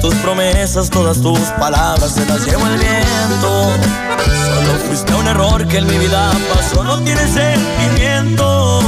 [0.00, 3.70] tus promesas, todas tus palabras se las llevo el viento.
[4.46, 8.80] Solo fuiste un error que en mi vida pasó, no tiene sentimiento.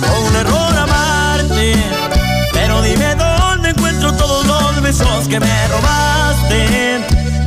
[0.00, 1.74] Fue un error amarte,
[2.52, 7.00] pero dime dónde encuentro todos los besos que me robaste.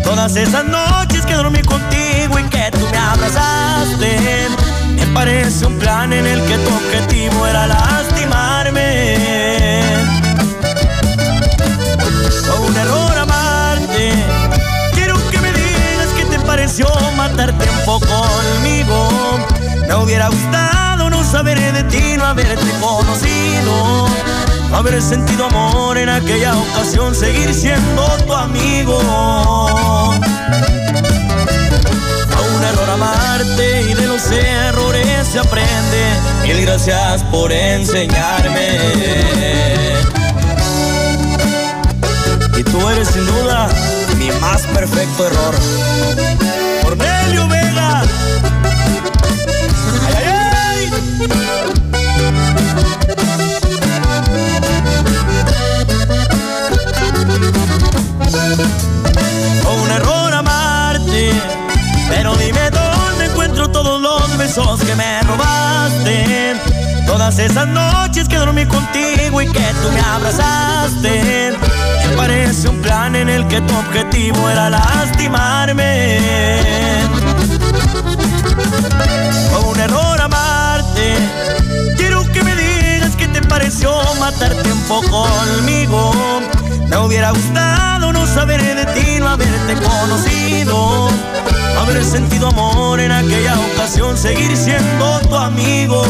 [0.04, 4.47] Todas esas noches que dormí contigo y que tú me abrazaste.
[4.95, 9.38] Me parece un plan en el que tu objetivo era lastimarme.
[16.79, 19.09] Pareció matarte un poco conmigo.
[19.88, 24.07] Me hubiera gustado no saber de ti, no haberte conocido.
[24.69, 28.99] No haber sentido amor en aquella ocasión, seguir siendo tu amigo.
[32.29, 36.13] Fue un error amarte y de los errores se aprende.
[36.43, 38.80] Mil gracias por enseñarme.
[42.58, 43.67] Y tú eres sin duda
[44.17, 46.48] mi más perfecto error.
[46.90, 48.02] Cornelio Vega.
[50.08, 50.34] ¡Ay, ay,
[50.66, 50.90] ay!
[59.67, 61.32] Un error amarte,
[62.10, 66.56] pero dime dónde encuentro todos los besos que me robaste.
[67.06, 71.69] Todas esas noches que dormí contigo y que tú me abrazaste.
[72.20, 76.20] Parece un plan en el que tu objetivo era lastimarme.
[79.50, 81.16] Fue un error amarte.
[81.95, 86.11] Quiero que me digas qué te pareció matarte un poco conmigo.
[86.89, 91.08] Me hubiera gustado no saber de ti, no haberte conocido.
[91.73, 96.04] No haber sentido amor en aquella ocasión, seguir siendo tu amigo.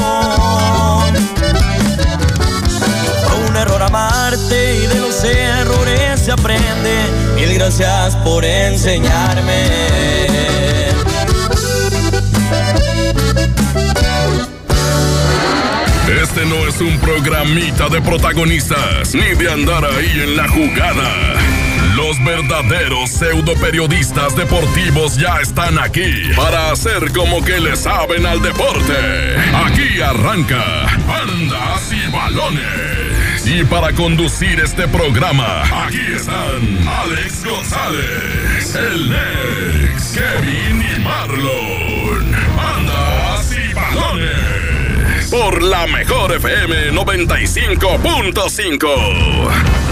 [4.48, 6.96] Y de los errores se aprende.
[7.36, 9.66] Mil gracias por enseñarme.
[16.22, 21.36] Este no es un programita de protagonistas ni de andar ahí en la jugada.
[21.96, 28.42] Los verdaderos pseudo periodistas deportivos ya están aquí para hacer como que le saben al
[28.42, 28.94] deporte.
[29.66, 32.99] Aquí arranca Bandas y Balones.
[33.52, 42.32] Y para conducir este programa, aquí están Alex González, el Nex, Kevin y Marlon.
[42.56, 45.32] Bandas y Balones.
[45.32, 49.89] Por la mejor FM 95.5.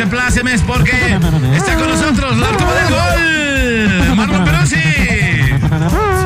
[0.00, 1.18] de plácemes porque
[1.54, 4.76] está con nosotros la arco del gol, Marlon Perosi.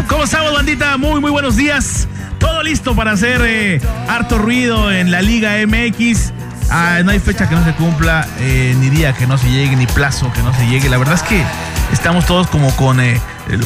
[0.06, 0.96] ¿Cómo estamos, bandita?
[0.96, 2.06] Muy, muy buenos días.
[2.38, 6.32] Todo listo para hacer eh, harto ruido en la Liga MX.
[6.70, 9.74] Ah, no hay fecha que no se cumpla, eh, ni día que no se llegue,
[9.74, 10.88] ni plazo que no se llegue.
[10.88, 11.42] La verdad es que
[11.92, 13.20] estamos todos como con, eh,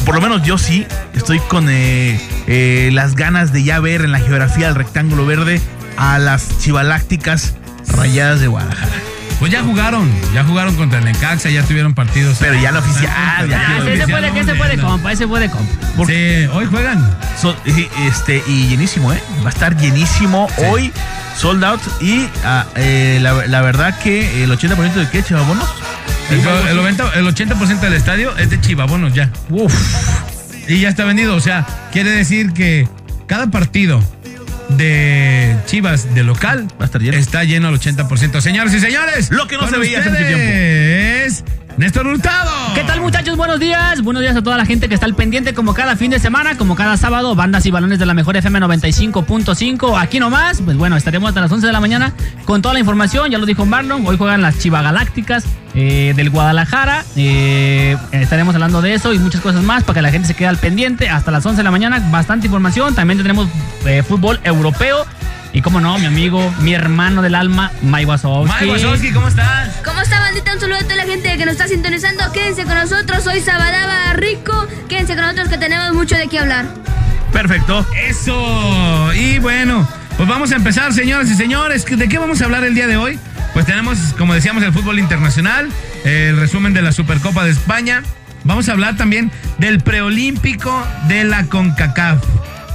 [0.05, 4.67] por lo menos yo sí, estoy con las ganas de ya ver en la geografía
[4.67, 5.61] del rectángulo verde
[5.97, 7.53] a las chivalácticas
[7.95, 8.98] rayadas de Guadalajara.
[9.39, 12.37] Pues ya jugaron, ya jugaron contra el Necaxa, ya tuvieron partidos.
[12.41, 14.83] Pero ya la oficial, ya Ah, sí, ese oficial, puede, que ese no, puede no.
[14.87, 15.73] compa, ese puede compa.
[16.07, 17.17] Sí, hoy juegan.
[17.41, 19.23] So- y, este, y llenísimo, ¿eh?
[19.43, 20.91] Va a estar llenísimo hoy,
[21.37, 21.79] sold out.
[22.01, 25.69] Y ah, eh, la, la verdad que el 80% de qué, chivabonos.
[26.29, 26.39] El,
[26.69, 29.31] el 90 el 80% del estadio es de chivabonos ya.
[29.49, 29.73] Uf.
[30.67, 31.33] Y ya está vendido.
[31.35, 32.87] O sea, quiere decir que
[33.25, 34.03] cada partido
[34.69, 37.17] de Chivas de local Va a estar lleno.
[37.17, 38.41] está lleno al 80%.
[38.41, 41.43] Señores y señores, Lo que no se veía hace mucho ustedes,
[41.79, 42.73] Néstor Hurtado.
[42.75, 43.37] ¿Qué tal muchachos?
[43.37, 44.01] Buenos días.
[44.01, 46.57] Buenos días a toda la gente que está al pendiente como cada fin de semana,
[46.57, 49.97] como cada sábado, bandas y balones de la mejor FM 95.5.
[49.97, 53.31] Aquí nomás, pues bueno, estaremos hasta las 11 de la mañana con toda la información.
[53.31, 57.05] Ya lo dijo Marlon, hoy juegan las Chivas Galácticas eh, del Guadalajara.
[57.15, 60.49] Eh, estaremos hablando de eso y muchas cosas más para que la gente se quede
[60.49, 61.07] al pendiente.
[61.09, 62.93] Hasta las 11 de la mañana, bastante información.
[62.93, 63.47] También tendremos
[63.85, 65.05] eh, fútbol europeo.
[65.51, 68.53] Y como no, mi amigo, mi hermano del alma, Mike Wazowski.
[68.61, 69.69] Mike Wazowski, ¿cómo estás?
[69.83, 70.53] ¿Cómo está, bandita?
[70.53, 72.31] Un saludo a toda la gente que nos está sintonizando.
[72.31, 73.23] Quédense con nosotros.
[73.23, 74.67] Soy Sabadaba Rico.
[74.87, 76.65] Quédense con nosotros que tenemos mucho de qué hablar.
[77.33, 77.85] Perfecto.
[78.07, 79.11] Eso.
[79.13, 79.87] Y bueno,
[80.17, 81.85] Pues vamos a empezar, señoras y señores.
[81.85, 83.17] ¿De qué vamos a hablar el día de hoy?
[83.53, 85.69] Pues tenemos, como decíamos, el fútbol internacional,
[86.03, 88.03] el resumen de la Supercopa de España.
[88.43, 92.21] Vamos a hablar también del preolímpico de la CONCACAF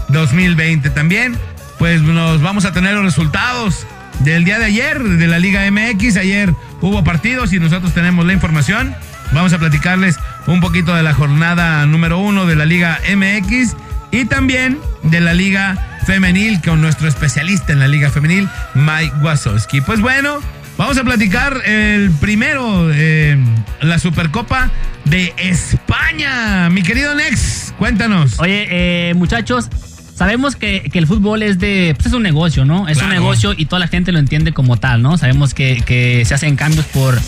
[0.09, 1.37] 2020 también.
[1.85, 3.87] Pues nos vamos a tener los resultados
[4.21, 6.17] del día de ayer de la Liga MX.
[6.17, 8.95] Ayer hubo partidos y nosotros tenemos la información.
[9.33, 10.17] Vamos a platicarles
[10.47, 13.77] un poquito de la jornada número uno de la Liga MX
[14.13, 19.83] y también de la Liga Femenil con nuestro especialista en la Liga Femenil, Mike Wazowski.
[19.83, 20.39] Pues bueno,
[20.79, 23.37] vamos a platicar el primero, eh,
[23.83, 24.71] la Supercopa
[25.05, 26.71] de España.
[26.71, 28.41] Mi querido Nex, cuéntanos.
[28.41, 29.69] Oye, eh, muchachos,
[30.15, 31.95] sabemos que, que, el fútbol es de.
[31.97, 32.89] Pues es un negocio, ¿no?
[32.89, 33.15] Es Claro.
[33.15, 35.19] un negocio y toda la gente lo entiende como tal, ¿no?
[35.19, 37.19] Sabemos que, que se hacen cambios por.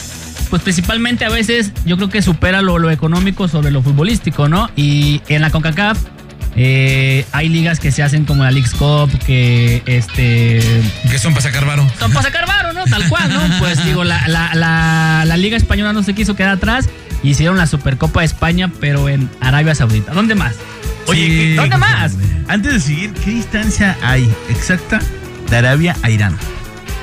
[0.51, 4.71] Pues principalmente a veces yo creo que supera lo, lo económico sobre lo futbolístico, ¿no?
[4.77, 5.99] Y en la CONCACAF
[6.55, 10.61] eh, hay ligas que se hacen como la Leagues Cup, que este.
[11.11, 11.87] Que son para sacar varo.
[11.99, 12.85] Son para sacar varo, ¿no?
[12.85, 13.41] Tal cual, ¿no?
[13.59, 16.89] Pues digo, la, la, la, la Liga Española no se quiso quedar atrás.
[17.23, 20.13] Hicieron la Supercopa de España, pero en Arabia Saudita.
[20.13, 20.55] ¿Dónde más?
[21.07, 21.29] Oye, Sí.
[21.29, 22.13] ¿qué- ¿Dónde más?
[22.49, 25.01] Antes de seguir, ¿qué distancia hay exacta
[25.51, 26.37] de Arabia a Irán?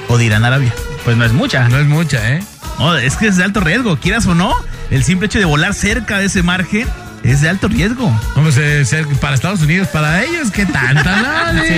[0.09, 0.73] O de Irán a Arabia.
[1.05, 1.67] Pues no es mucha.
[1.69, 2.43] No es mucha, ¿eh?
[2.79, 4.53] No, es que es de alto riesgo, quieras o no.
[4.89, 6.87] El simple hecho de volar cerca de ese margen
[7.23, 8.09] es de alto riesgo.
[8.35, 11.51] Vamos a ser para Estados Unidos, para ellos, ¿qué tanta?
[11.53, 11.75] No, Sí.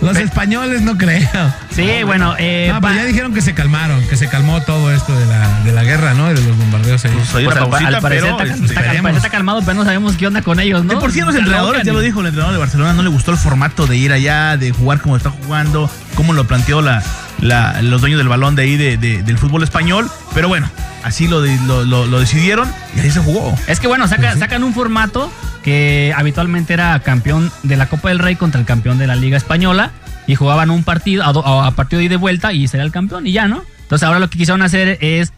[0.00, 1.28] Los españoles no creo.
[1.74, 5.18] Sí, bueno, eh, No, pero ya dijeron que se calmaron, que se calmó todo esto
[5.18, 6.30] de la, de la guerra, ¿no?
[6.30, 7.10] Y de los bombardeos ahí.
[7.12, 9.02] Pues, oye, pues, al, pausita, al parecer pero, está, este, está- al esperemos.
[9.02, 10.94] parecer está calmado, pero no sabemos qué onda con ellos, ¿no?
[10.94, 13.32] De por sí los entrenadores, ya lo dijo el entrenador de Barcelona, no le gustó
[13.32, 17.02] el formato de ir allá, de jugar como está jugando, cómo lo planteó la,
[17.40, 20.10] la- los dueños del balón de ahí de- de- del fútbol español.
[20.34, 20.68] Pero bueno,
[21.04, 23.54] así lo, lo, lo- lo decidieron y ahí se jugó.
[23.66, 25.30] Es que bueno, saca- sacan un formato
[25.62, 29.36] que habitualmente era campeón de la Copa del Rey contra el campeón de la Liga
[29.36, 29.90] Española
[30.26, 32.84] y jugaban un partido a, do- a partido de ida y de vuelta y sería
[32.84, 33.62] el campeón y ya, ¿no?
[33.82, 35.32] Entonces ahora lo que quisieron hacer es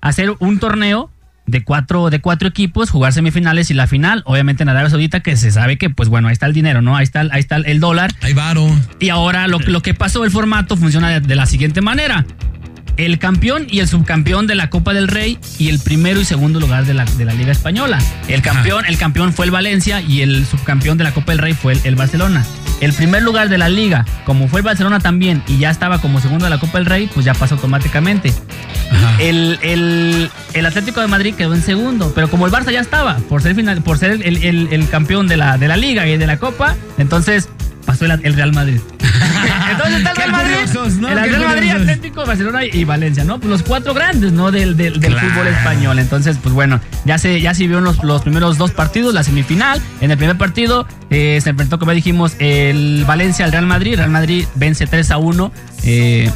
[0.00, 1.10] hacer un torneo
[1.50, 5.36] de cuatro, de cuatro equipos, jugar semifinales y la final, obviamente en Arabia Saudita, que
[5.36, 6.96] se sabe que, pues bueno, ahí está el dinero, ¿no?
[6.96, 8.12] Ahí está, el- ahí está el- dólar.
[8.22, 8.68] Hay varo.
[8.98, 12.24] Y ahora lo, lo que pasó, el formato funciona de, de la siguiente manera.
[12.96, 16.60] El campeón y el subcampeón de la Copa del Rey y el primero y segundo
[16.60, 17.98] lugar de la, de la Liga Española.
[18.28, 21.54] El campeón, el campeón fue el Valencia y el subcampeón de la Copa del Rey
[21.54, 22.44] fue el, el Barcelona.
[22.80, 26.20] El primer lugar de la liga, como fue el Barcelona también y ya estaba como
[26.20, 28.32] segundo de la Copa del Rey, pues ya pasó automáticamente.
[29.18, 33.16] El, el- el Atlético de Madrid quedó en segundo, pero como el Barça ya estaba,
[33.28, 36.16] por ser, final, por ser el, el- el campeón de la, de la liga y
[36.16, 37.48] de la Copa, entonces
[37.90, 38.80] pasó el, el Real Madrid.
[39.70, 41.08] entonces está el Real Madrid, curiosos, ¿no?
[41.08, 41.70] el Real Madrid.
[41.70, 43.38] Atlético, Barcelona y Valencia, ¿no?
[43.40, 44.50] Pues los cuatro grandes, ¿no?
[44.52, 45.28] Del, del, del Claro.
[45.28, 45.98] fútbol español.
[45.98, 49.80] Entonces, pues bueno, ya se, ya se vieron los, los primeros dos partidos, la semifinal.
[50.00, 53.96] En el primer partido eh, se enfrentó, como ya dijimos, el Valencia al Real Madrid.
[53.96, 55.52] Real Madrid vence 3 a 1
[55.84, 56.30] eh,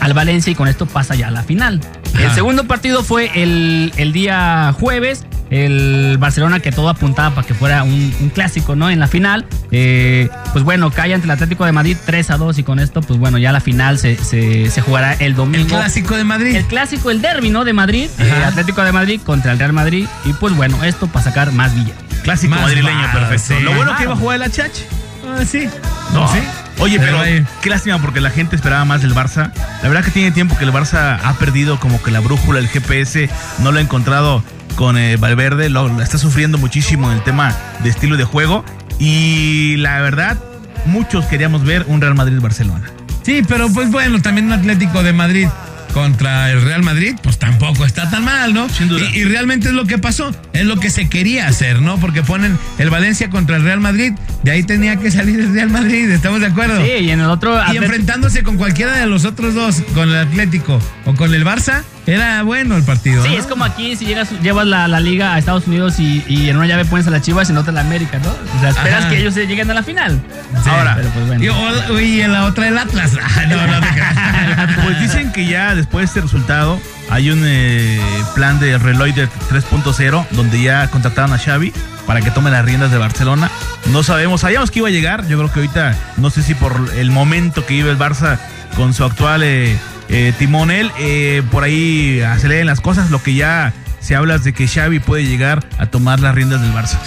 [0.00, 1.80] al Valencia y con esto pasa ya a la final.
[2.18, 5.24] El segundo partido fue el, el día jueves.
[5.50, 8.88] El Barcelona que todo apuntaba para que fuera un, un clásico, ¿no?
[8.88, 9.46] En la final.
[9.72, 13.00] Eh, pues bueno, cae ante el Atlético de Madrid 3 a 2 y con esto,
[13.02, 15.68] pues bueno, ya la final se, se, se jugará el El domingo.
[15.68, 16.54] clásico de Madrid.
[16.56, 17.64] El clásico, el derby, ¿no?
[17.64, 18.44] De Madrid, eh.
[18.46, 20.06] Atlético de Madrid contra el Real Madrid.
[20.24, 21.98] Y pues bueno, esto para sacar más billete.
[22.22, 23.54] Clásico Más madrileño, perfecto.
[23.56, 23.62] sí.
[23.64, 24.84] Lo bueno que iba a jugar el HH.
[25.26, 25.68] Ah, sí.
[26.12, 26.38] No, sí.
[26.78, 29.52] Oye, Pero pero, qué lástima porque la gente esperaba más del Barça.
[29.82, 32.68] La verdad que tiene tiempo que el Barça ha perdido como que la brújula, el
[32.68, 33.28] GPS,
[33.60, 34.42] no lo ha encontrado
[34.76, 38.64] con eh, Valverde, lo, lo está sufriendo muchísimo en el tema de estilo de juego.
[38.98, 40.38] Y la verdad,
[40.86, 42.90] muchos queríamos ver un Real Madrid-Barcelona.
[43.22, 45.48] Sí, pero pues bueno, también un Atlético de Madrid
[45.92, 48.68] contra el Real Madrid, pues tampoco está tan mal, ¿no?
[48.68, 49.04] Sin duda.
[49.12, 51.98] Y, y realmente es lo que pasó, es lo que se quería hacer, ¿no?
[51.98, 54.12] Porque ponen el Valencia contra el Real Madrid,
[54.44, 56.80] de ahí tenía que salir el Real Madrid, ¿estamos de acuerdo?
[56.84, 57.58] Sí, y en el otro.
[57.72, 61.82] Y enfrentándose con cualquiera de los otros dos, con el Atlético o con el Barça,
[62.10, 63.22] era bueno el partido.
[63.22, 63.38] Sí, ¿no?
[63.38, 66.56] es como aquí si llegas, llevas la, la liga a Estados Unidos y, y en
[66.56, 68.28] una llave pones a la Chivas y en otra a la América, ¿no?
[68.30, 69.08] O sea, esperas Ajá.
[69.10, 70.20] que ellos se lleguen a la final.
[70.64, 70.70] Sí.
[70.70, 71.44] Ahora, pero pues bueno.
[71.44, 73.12] Y, o- y en la otra el Atlas.
[73.22, 74.80] Ah, no, no te.
[74.84, 78.00] Pues dicen que ya después de este resultado hay un eh,
[78.34, 81.72] plan de Reloider 3.0 donde ya contrataron a Xavi
[82.06, 83.50] para que tome las riendas de Barcelona.
[83.92, 85.26] No sabemos, sabíamos que iba a llegar.
[85.28, 88.38] Yo creo que ahorita, no sé si por el momento que vive el Barça
[88.76, 89.76] con su actual eh,
[90.10, 93.10] eh, timonel, eh, por ahí aceleren las cosas.
[93.10, 96.60] Lo que ya se habla es de que Xavi puede llegar a tomar las riendas
[96.60, 96.98] del Barça.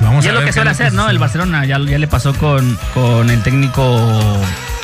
[0.00, 1.08] Vamos Y a es lo que suele hacer, ¿no?
[1.08, 4.40] El Barcelona ya, ya le pasó con, con el técnico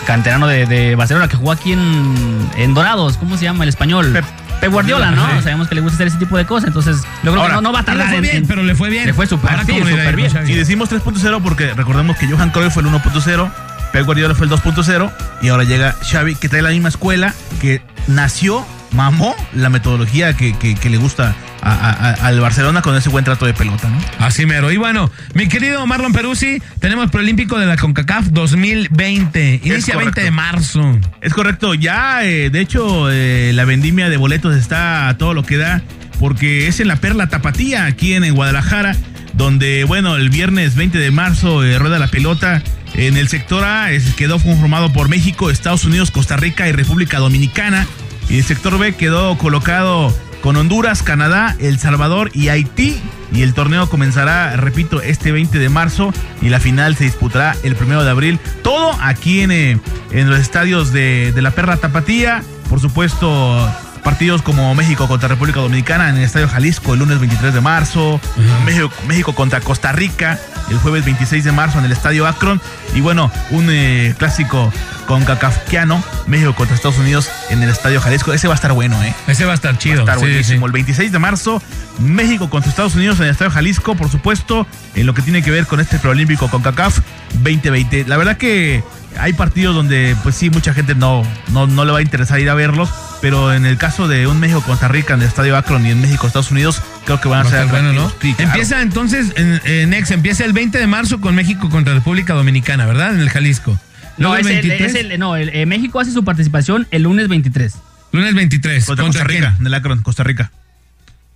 [0.07, 3.17] canterano de, de Barcelona que jugó aquí en, en Dorados.
[3.17, 4.11] ¿Cómo se llama el español?
[4.13, 4.25] Pep.
[4.61, 5.27] Pep Guardiola, ¿no?
[5.37, 5.43] Sí.
[5.43, 6.69] Sabemos que le gusta hacer ese tipo de cosas.
[6.69, 8.37] Entonces, yo creo Ahora, que no, no va a Y le tardar fue en- bien,
[8.37, 9.07] en- pero le fue bien.
[9.07, 10.51] Le fue súper, sí, ¿cómo le irá súper con bien.
[10.51, 13.51] Y decimos 3.0 porque recordemos que Johan Cruyff fue el 1.0
[13.93, 17.81] Pep Guardiola fue el 2.0 y ahora llega Xavi que trae la misma escuela que
[18.07, 22.97] nació, mamó la metodología que, que- que le gusta a- a- a- al Barcelona con
[22.97, 23.99] ese buen trato de pelota, ¿no?
[24.25, 24.71] Así mero.
[24.73, 29.61] Y bueno, mi querido Marlon Peruzzi, tenemos preolímpico de la CONCACAF 2020.
[29.65, 30.99] Inicia 20 de marzo.
[31.21, 35.43] Es correcto, ya eh, de hecho eh, la vendimia de boletos está a todo lo
[35.45, 35.83] que da
[36.19, 38.95] porque es en la Perla Tapatía aquí en Guadalajara
[39.33, 42.63] donde bueno el viernes 20 de marzo eh, rueda la pelota
[42.95, 47.87] en el sector A quedó conformado por México, Estados Unidos, Costa Rica y República Dominicana
[48.29, 53.01] y el sector B quedó colocado con Honduras, Canadá, El Salvador y Haití.
[53.33, 57.77] Y el torneo comenzará, repito, este 20 de marzo y la final se disputará el
[57.81, 58.41] 1 de abril.
[58.63, 62.43] Todo aquí en, eh, en los estadios de, de la Perra Tapatía.
[62.69, 63.69] Por supuesto,
[64.11, 68.21] partidos como México contra República Dominicana en el Estadio Jalisco el lunes 23 de marzo.
[68.67, 70.37] México, México contra Costa Rica
[70.69, 72.61] el jueves 26 de marzo en el Estadio Akron.
[72.93, 74.73] Y bueno, un eh, clásico
[75.07, 78.33] con Cacafquiano, México contra Estados Unidos en el Estadio Jalisco.
[78.33, 79.15] Ese va a estar bueno, ¿eh?
[79.29, 80.01] Ese va a estar chido.
[80.01, 80.67] estar Sí, buenísimo.
[80.67, 80.67] sí.
[80.67, 81.63] El 26 de marzo,
[82.01, 85.53] México contra Estados Unidos en el Estadio Jalisco, por supuesto, en lo que tiene que
[85.53, 86.99] ver con este preolímpico con CACAF
[87.35, 88.07] 2020.
[88.09, 88.83] La verdad que
[89.21, 92.51] hay partidos donde, pues sí, mucha gente no, no, no le va a interesar ir
[92.51, 92.91] a verlos,
[93.21, 96.01] pero en el caso de un México Costa Rica en el Estadio Akron y en
[96.01, 98.07] México Estados Unidos, creo que van a ser bueno, ¿no?
[98.07, 98.15] atractivos.
[98.23, 98.51] Sí, claro.
[98.51, 102.87] Empieza entonces, en, en Nex, empieza el 20 de marzo con México contra República Dominicana,
[102.87, 103.15] ¿verdad?
[103.15, 103.79] En el Jalisco.
[104.17, 107.03] No, es el el, 23, es el- no, el- eh, México hace su participación el
[107.03, 107.75] lunes 23.
[108.13, 108.85] lunes 23.
[108.85, 109.43] contra, ¿Contra, Costa quién?
[109.45, 110.51] Rica, en el Akron, Costa Rica.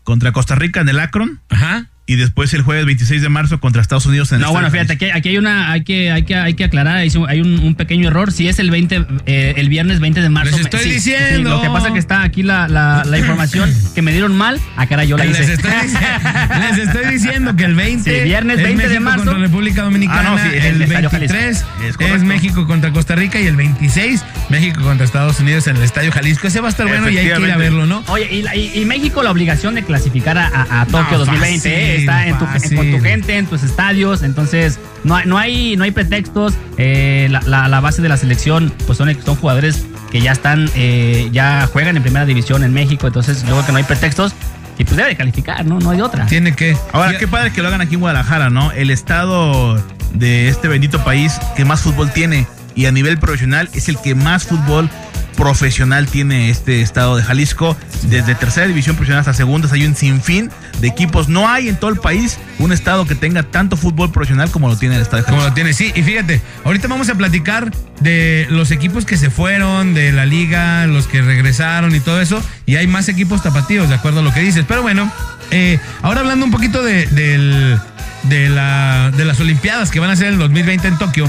[0.02, 1.86] Contra Costa Rica en el Akron Ajá.
[2.06, 4.92] Y después el jueves 26 de marzo contra Estados Unidos en el No, bueno, fíjate,
[4.92, 8.08] aquí, aquí hay una, hay que, hay que, hay que aclarar, hay, un, un pequeño
[8.08, 8.30] error.
[8.30, 10.54] Si es el 20, eh, el viernes 20 de marzo.
[10.56, 11.37] Les estoy sí, diciendo.
[11.37, 14.37] sí, lo que pasa es que está aquí la, la, la información que me dieron
[14.37, 14.61] mal.
[14.76, 15.54] Ah, caray, yo la Les hice.
[15.54, 19.25] estoy, dici- les estoy diciendo que el 20 Sí, viernes es 20 de México marzo.
[19.25, 21.11] contra República Dominicana, Ah, no, el el Jalisco.
[21.18, 22.23] 23 Es es.
[22.23, 26.46] México contra Costa Rica y el 26 México contra Estados Unidos en el Estadio Jalisco.
[26.49, 28.04] Ese va a estar bueno y hay que ir a verlo, ¿no?
[28.08, 31.56] Oye, y, y- y México la obligación de clasificar a, a- a Tokio No, 2020
[31.56, 35.26] fácil, eh, está en tu, en- con tu gente, en tus estadios, entonces no hay,
[35.26, 36.54] no hay, no hay pretextos.
[36.76, 40.70] eh, la, la- la base de la selección pues son, son jugadores que ya están,
[40.76, 44.32] eh, ya juegan en primera división en México, entonces yo creo que no hay pretextos
[44.78, 45.78] y pues debe de calificar, ¿no?
[45.78, 46.26] No hay de otra.
[46.26, 46.76] Tiene que.
[46.92, 48.72] Ahora, qué padre que lo hagan aquí en Guadalajara, ¿no?
[48.72, 49.76] El estado
[50.14, 52.46] de este bendito país que más fútbol tiene
[52.76, 54.88] y a nivel profesional es el que más fútbol
[55.36, 57.76] profesional tiene este estado de Jalisco.
[58.04, 60.50] Desde tercera división profesional hasta segundas hay un sinfín
[60.80, 61.28] de equipos.
[61.28, 64.76] No hay en todo el país un estado que tenga tanto fútbol profesional como lo
[64.76, 65.48] tiene el estado de Como Jalisco.
[65.50, 65.92] lo tiene, sí.
[65.94, 70.86] Y fíjate, ahorita vamos a platicar de los equipos que se fueron, de la liga,
[70.86, 72.42] los que regresaron y todo eso.
[72.66, 74.64] Y hay más equipos tapatíos, de acuerdo a lo que dices.
[74.66, 75.10] Pero bueno,
[75.50, 77.78] eh, ahora hablando un poquito de, del-
[78.24, 81.28] de, la, de las Olimpiadas que van a ser en el 2020 en Tokio.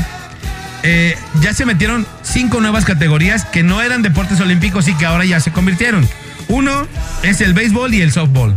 [0.87, 5.25] Eh, ya se metieron cinco nuevas categorías que no eran deportes olímpicos y que ahora
[5.25, 6.07] ya se convirtieron.
[6.47, 6.87] Uno
[7.23, 8.55] es el béisbol y el softball.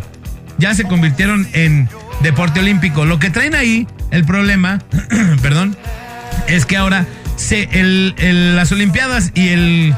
[0.59, 1.89] Ya se convirtieron en
[2.23, 3.07] deporte olímpico.
[3.07, 4.79] Lo que traen ahí, el problema,
[5.43, 5.75] perdón,
[6.49, 7.07] es que ahora
[7.37, 9.95] se, el- las Olimpiadas y el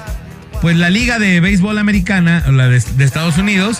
[0.60, 3.78] pues la liga de béisbol americana, la de Estados Unidos,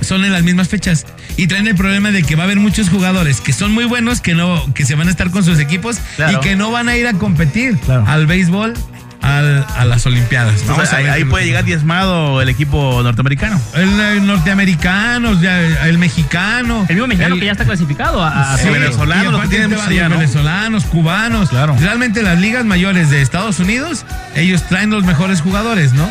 [0.00, 1.06] son en las mismas fechas.
[1.36, 4.20] Y traen el problema de que va a haber muchos jugadores que son muy buenos,
[4.20, 6.38] que no, que se van a estar con sus equipos Claro.
[6.38, 8.04] y que no van a ir a competir Claro.
[8.06, 8.74] al béisbol,
[9.22, 10.66] al- a las Olimpiadas.
[10.66, 13.58] Vamos a ahí, puede llegar diezmado el equipo norteamericano.
[13.74, 16.84] el, eh, norteamericano, ya, el mexicano.
[16.88, 19.30] El mismo mexicano el- que ya está clasificado a, a Sí, El venezolano, y lo
[19.30, 20.18] que aparte tiene te muchos van allá, los ¿no?
[20.18, 21.48] venezolanos, cubanos.
[21.48, 21.76] Claro.
[21.80, 24.04] Realmente las ligas mayores de Estados Unidos,
[24.36, 26.08] ellos traen los mejores jugadores, ¿no?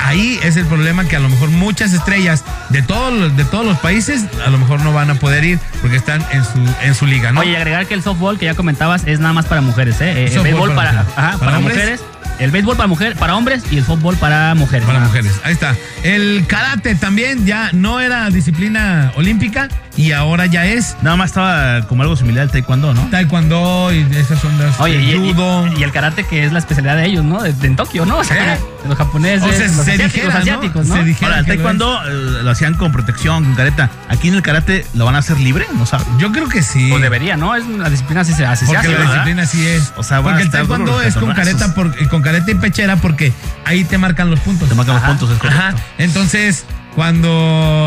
[0.00, 3.64] Ahí es el problema que a lo mejor muchas estrellas de todos los, de todos
[3.66, 6.94] los países a lo mejor no van a poder ir porque están en su en
[6.94, 7.40] su liga, ¿no?
[7.40, 10.26] Oye, y agregar que el softball que ya comentabas es nada más para mujeres, ¿eh?
[10.32, 11.18] El béisbol para para, mujeres.
[11.18, 11.76] ajá, ¿Para para, hombres?
[11.76, 12.00] mujeres.
[12.38, 14.86] El béisbol para mujeres, para hombres y el fútbol para mujeres.
[14.86, 15.32] para mujeres.
[15.44, 15.74] Ahí está.
[16.04, 21.82] El karate también ya no era disciplina olímpica y ahora ya es Nada más estaba
[21.82, 23.02] como algo similar al taekwondo, ¿no?
[23.10, 24.74] taekwondo y esas ondas.
[24.80, 25.66] Oye, y, judo.
[25.76, 27.42] y el karate que es la especialidad de ellos, ¿no?
[27.42, 28.18] De, de en Tokio, ¿no?
[28.18, 28.58] O sea, ¿Eh?
[28.88, 30.94] los japoneses, O sea, los, se asiáticos, dijera, los asiáticos, ¿no?
[30.96, 33.90] Se dijera Ahora, el lo taekwondo eh, lo hacían con protección, con careta.
[34.08, 36.06] Aquí en el karate lo van a hacer libre, ¿no sabes?
[36.18, 36.90] Yo creo que sí.
[36.92, 37.54] O debería, ¿no?
[37.56, 38.66] Es una disciplina así se hace.
[38.66, 39.12] se Porque hace, la ¿verdad?
[39.12, 39.92] disciplina sí es.
[39.96, 43.32] O sea, porque el taekwondo es con careta, por- con careta y pechera porque
[43.64, 44.68] ahí te marcan los puntos.
[44.68, 45.60] Te marcan los puntos, es correcto.
[45.62, 45.74] Ajá.
[45.98, 46.64] Entonces,
[46.98, 47.28] cuando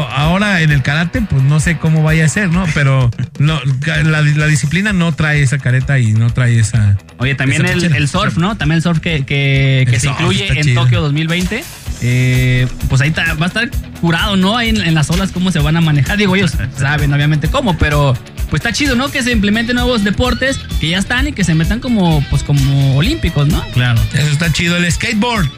[0.10, 2.64] ahora en el karate, pues no sé cómo vaya a ser, ¿no?
[2.74, 6.98] Pero no, la, la disciplina no trae esa careta y no trae esa.
[7.18, 8.56] Oye, también esa el, surf, ¿no?
[8.56, 10.84] También el surf que, que, que se surf incluye en chido.
[10.84, 11.62] Tokio 2020.
[12.04, 14.56] Eh, pues ahí está- va a estar curado, ¿no?
[14.58, 16.18] Ahí en, en las olas, cómo se van a manejar.
[16.18, 18.14] Digo, ellos saben obviamente cómo, pero
[18.50, 19.12] pues está chido, ¿no?
[19.12, 22.96] Que se implementen nuevos deportes que ya están y que se metan como, pues como
[22.96, 23.62] olímpicos, ¿no?
[23.74, 24.00] Claro.
[24.14, 25.50] Eso está chido, el skateboard.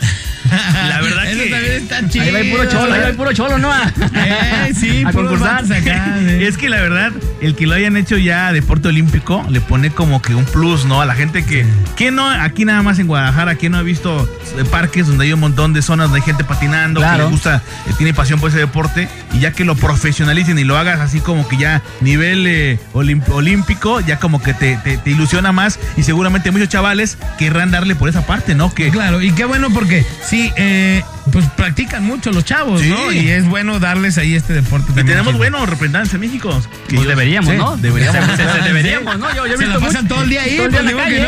[0.90, 2.26] La verdad Eso que- también está chido.
[2.26, 3.72] Ahí va el puro cholo, ahí va el puro cholo, ¿no?
[3.74, 5.64] Eh, sí, a concursar.
[5.64, 6.44] vatos acá, sí.
[6.44, 10.22] Es que la verdad, el que lo hayan hecho ya deporte olímpico le pone como
[10.22, 11.02] que un plus, ¿no?
[11.02, 12.30] A la gente que, ¿quién no?
[12.30, 14.30] Aquí nada más en Guadalajara, ¿quién no ha visto
[14.72, 17.26] parques donde hay un montón de zonas donde hay gente patinando, que Claro.
[17.26, 20.78] le gusta, eh, tiene pasión por ese deporte, y ya que lo profesionalicen y lo
[20.78, 25.52] hagas así como que ya nivel eh, olímpico, ya como que te, te- te ilusiona
[25.52, 28.74] más y seguramente muchos chavales querrán darle por esa parte, ¿no?
[28.74, 32.90] Que Claro, y qué bueno porque sí, eh, pues practican mucho los chavos, Sí.
[32.90, 33.12] ¿no?
[33.12, 34.92] Y es bueno darles ahí este deporte.
[34.92, 35.38] y tenemos chido.
[35.38, 36.60] buenos representantes en México.
[36.88, 37.78] que Pues deberíamos, sí, ¿no?
[37.78, 38.26] Deberíamos.
[38.36, 39.30] Se- se- deberíamos, ¿no?
[39.36, 41.20] Yo, yo Se visto pasan mucho- todo el día ahí, pues digo que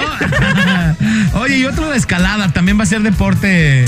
[1.33, 1.39] no.
[1.41, 3.85] Oye, y otro de escalada, también va a ser deporte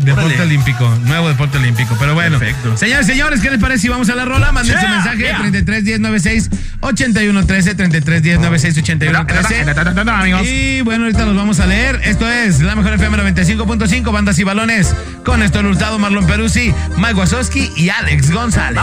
[0.00, 0.42] deporte Órale.
[0.42, 1.96] olímpico, nuevo deporte olímpico.
[1.98, 2.76] Pero bueno, Perfecto.
[2.76, 4.52] señores, señores, ¿qué les parece si vamos a la rola?
[4.52, 5.38] Manden su Yeah, mensaje yeah.
[5.38, 6.50] 33 10 96
[6.80, 9.64] 81 13 33 10 96 81 13.
[10.10, 10.42] amigos.
[10.46, 12.00] Y bueno, ahorita los vamos a leer.
[12.04, 17.14] Esto es la mejor FM 95.5, bandas y balones con Néstor Hurtado, Marlon Peruzzi, Mike
[17.14, 18.82] Wazowski y Alex González.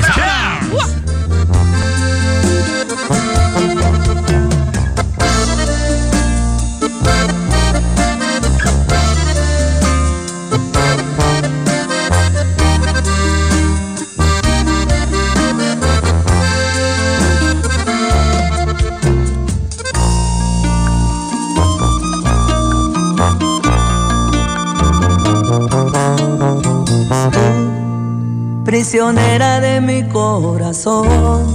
[29.15, 31.45] De mi corazón.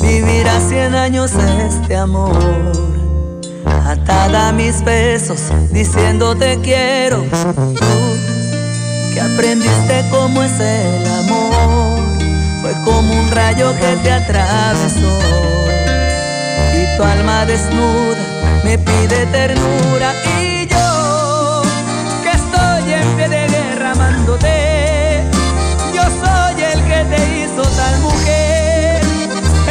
[0.00, 2.36] Vivirá cien años este amor,
[3.86, 7.22] atada a mis besos, diciendo te quiero.
[7.78, 12.00] Tú, que aprendiste cómo es el amor,
[12.62, 15.18] fue como un rayo que te atravesó.
[16.74, 18.24] Y tu alma desnuda
[18.64, 20.51] me pide ternura y
[27.76, 29.00] tal mujer,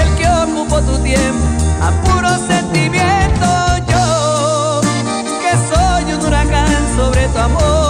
[0.01, 1.45] el que ocupó tu tiempo
[1.81, 3.47] a puro sentimiento.
[3.91, 4.81] Yo,
[5.41, 7.80] que soy un huracán sobre tu amor,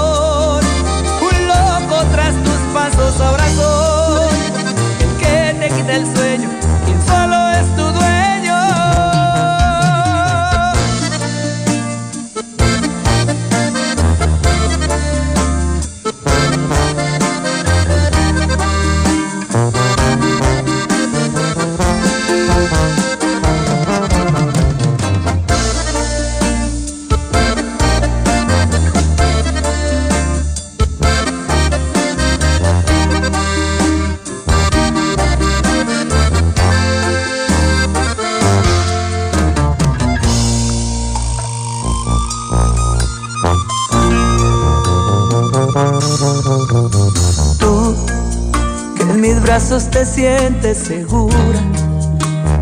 [49.72, 51.60] brazos te sientes segura,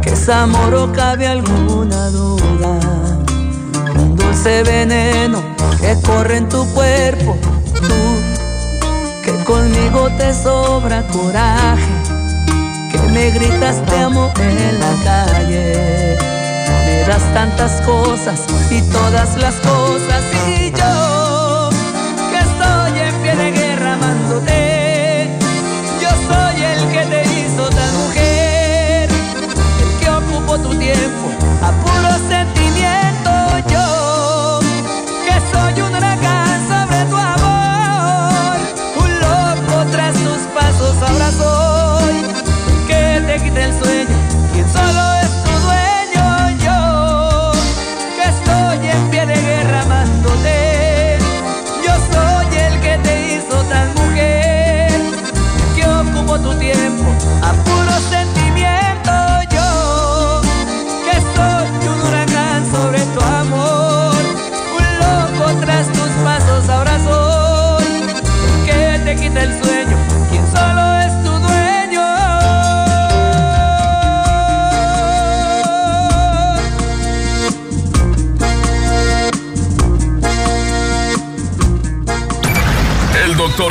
[0.02, 2.80] que es amor o cabe alguna duda.
[3.96, 5.42] Un dulce veneno
[5.82, 7.36] que corre en tu cuerpo,
[7.74, 11.94] tú, que conmigo te sobra coraje,
[12.92, 16.18] que me gritas te amo en la calle.
[16.86, 21.09] Me das tantas cosas y todas las cosas y yo
[56.60, 57.39] tiempo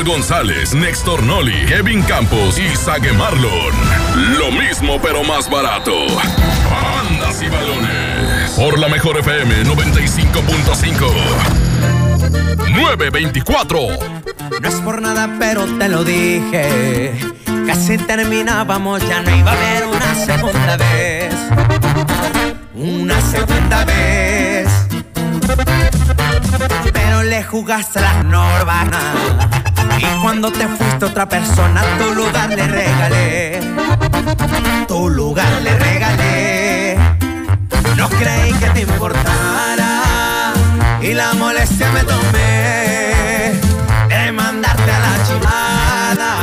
[0.09, 3.75] González, Néstor Noli, Kevin Campos y Sague Marlon.
[4.39, 5.93] Lo mismo pero más barato.
[6.07, 8.53] Bandas y balones.
[8.57, 11.13] Por la mejor FM 95.5.
[12.71, 13.79] 924.
[14.63, 17.15] No es por nada, pero te lo dije.
[17.67, 21.35] Casi terminábamos, ya no iba a haber una segunda vez.
[22.75, 24.69] una segunda vez.
[26.95, 29.68] Pero le jugaste la norma.
[29.97, 33.61] Y cuando te fuiste otra persona, tu lugar le regalé.
[34.87, 36.99] Tu lugar le regalé.
[37.97, 40.53] No creí que te importara.
[41.01, 43.53] Y la molestia me tomé
[44.09, 46.37] de mandarte a la chivada.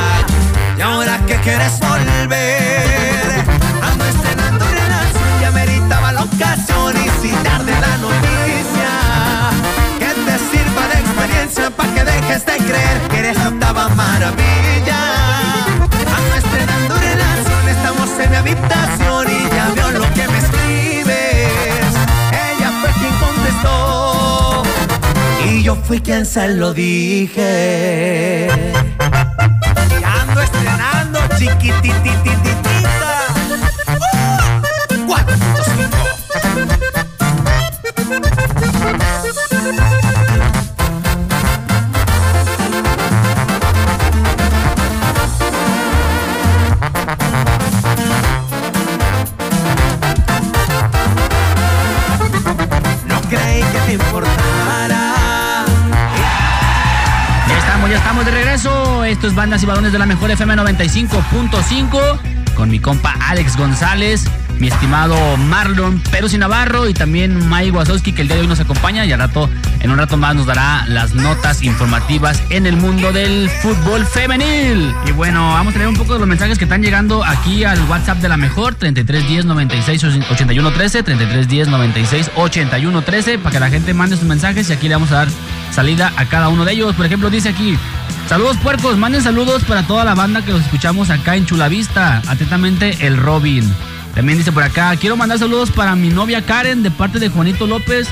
[0.76, 3.44] Y ahora que quieres volver,
[3.82, 5.40] ando estrenando relación.
[5.40, 8.15] Ya meritaba la ocasión y sin darte la noticia.
[11.46, 14.98] Experiencia para que dejes de creer que eres la octava maravilla.
[16.16, 21.94] Ando estrenando relación, estamos en mi habitación y ya veo lo que me escribes.
[22.32, 24.62] Ella fue quien contestó
[25.46, 28.48] y yo fui quien se lo dije.
[30.00, 32.46] Y ando estrenando chiquititititita.
[33.88, 36.06] Uh, 4.5.
[38.08, 39.45] No
[59.06, 62.18] Esto es Bandas y Balones de la Mejor FM 95.5
[62.56, 64.24] con mi compa Alex González,
[64.58, 68.48] mi estimado Marlon Perus y Navarro y también Mike Wazowski que el día de hoy
[68.48, 72.66] nos acompaña y al rato, en un rato más nos dará las notas informativas en
[72.66, 74.92] el mundo del fútbol femenil.
[75.06, 77.80] Y bueno, vamos a leer un poco de los mensajes que están llegando aquí al
[77.88, 83.70] WhatsApp de la Mejor 3310 96 81 13 3310 96 81 13 para que la
[83.70, 85.28] gente mande sus mensajes y aquí le vamos a dar
[85.70, 86.96] salida a cada uno de ellos.
[86.96, 87.78] Por ejemplo, dice aquí,
[88.28, 92.22] saludos puercos, manden saludos para toda la banda que los escuchamos acá en Chulavista.
[92.26, 93.64] Atentamente, el Robin.
[94.14, 97.66] También dice por acá, quiero mandar saludos para mi novia Karen de parte de Juanito
[97.66, 98.08] López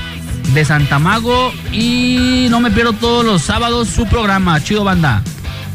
[0.53, 5.23] de Santamago y no me pierdo todos los sábados su programa, chido banda.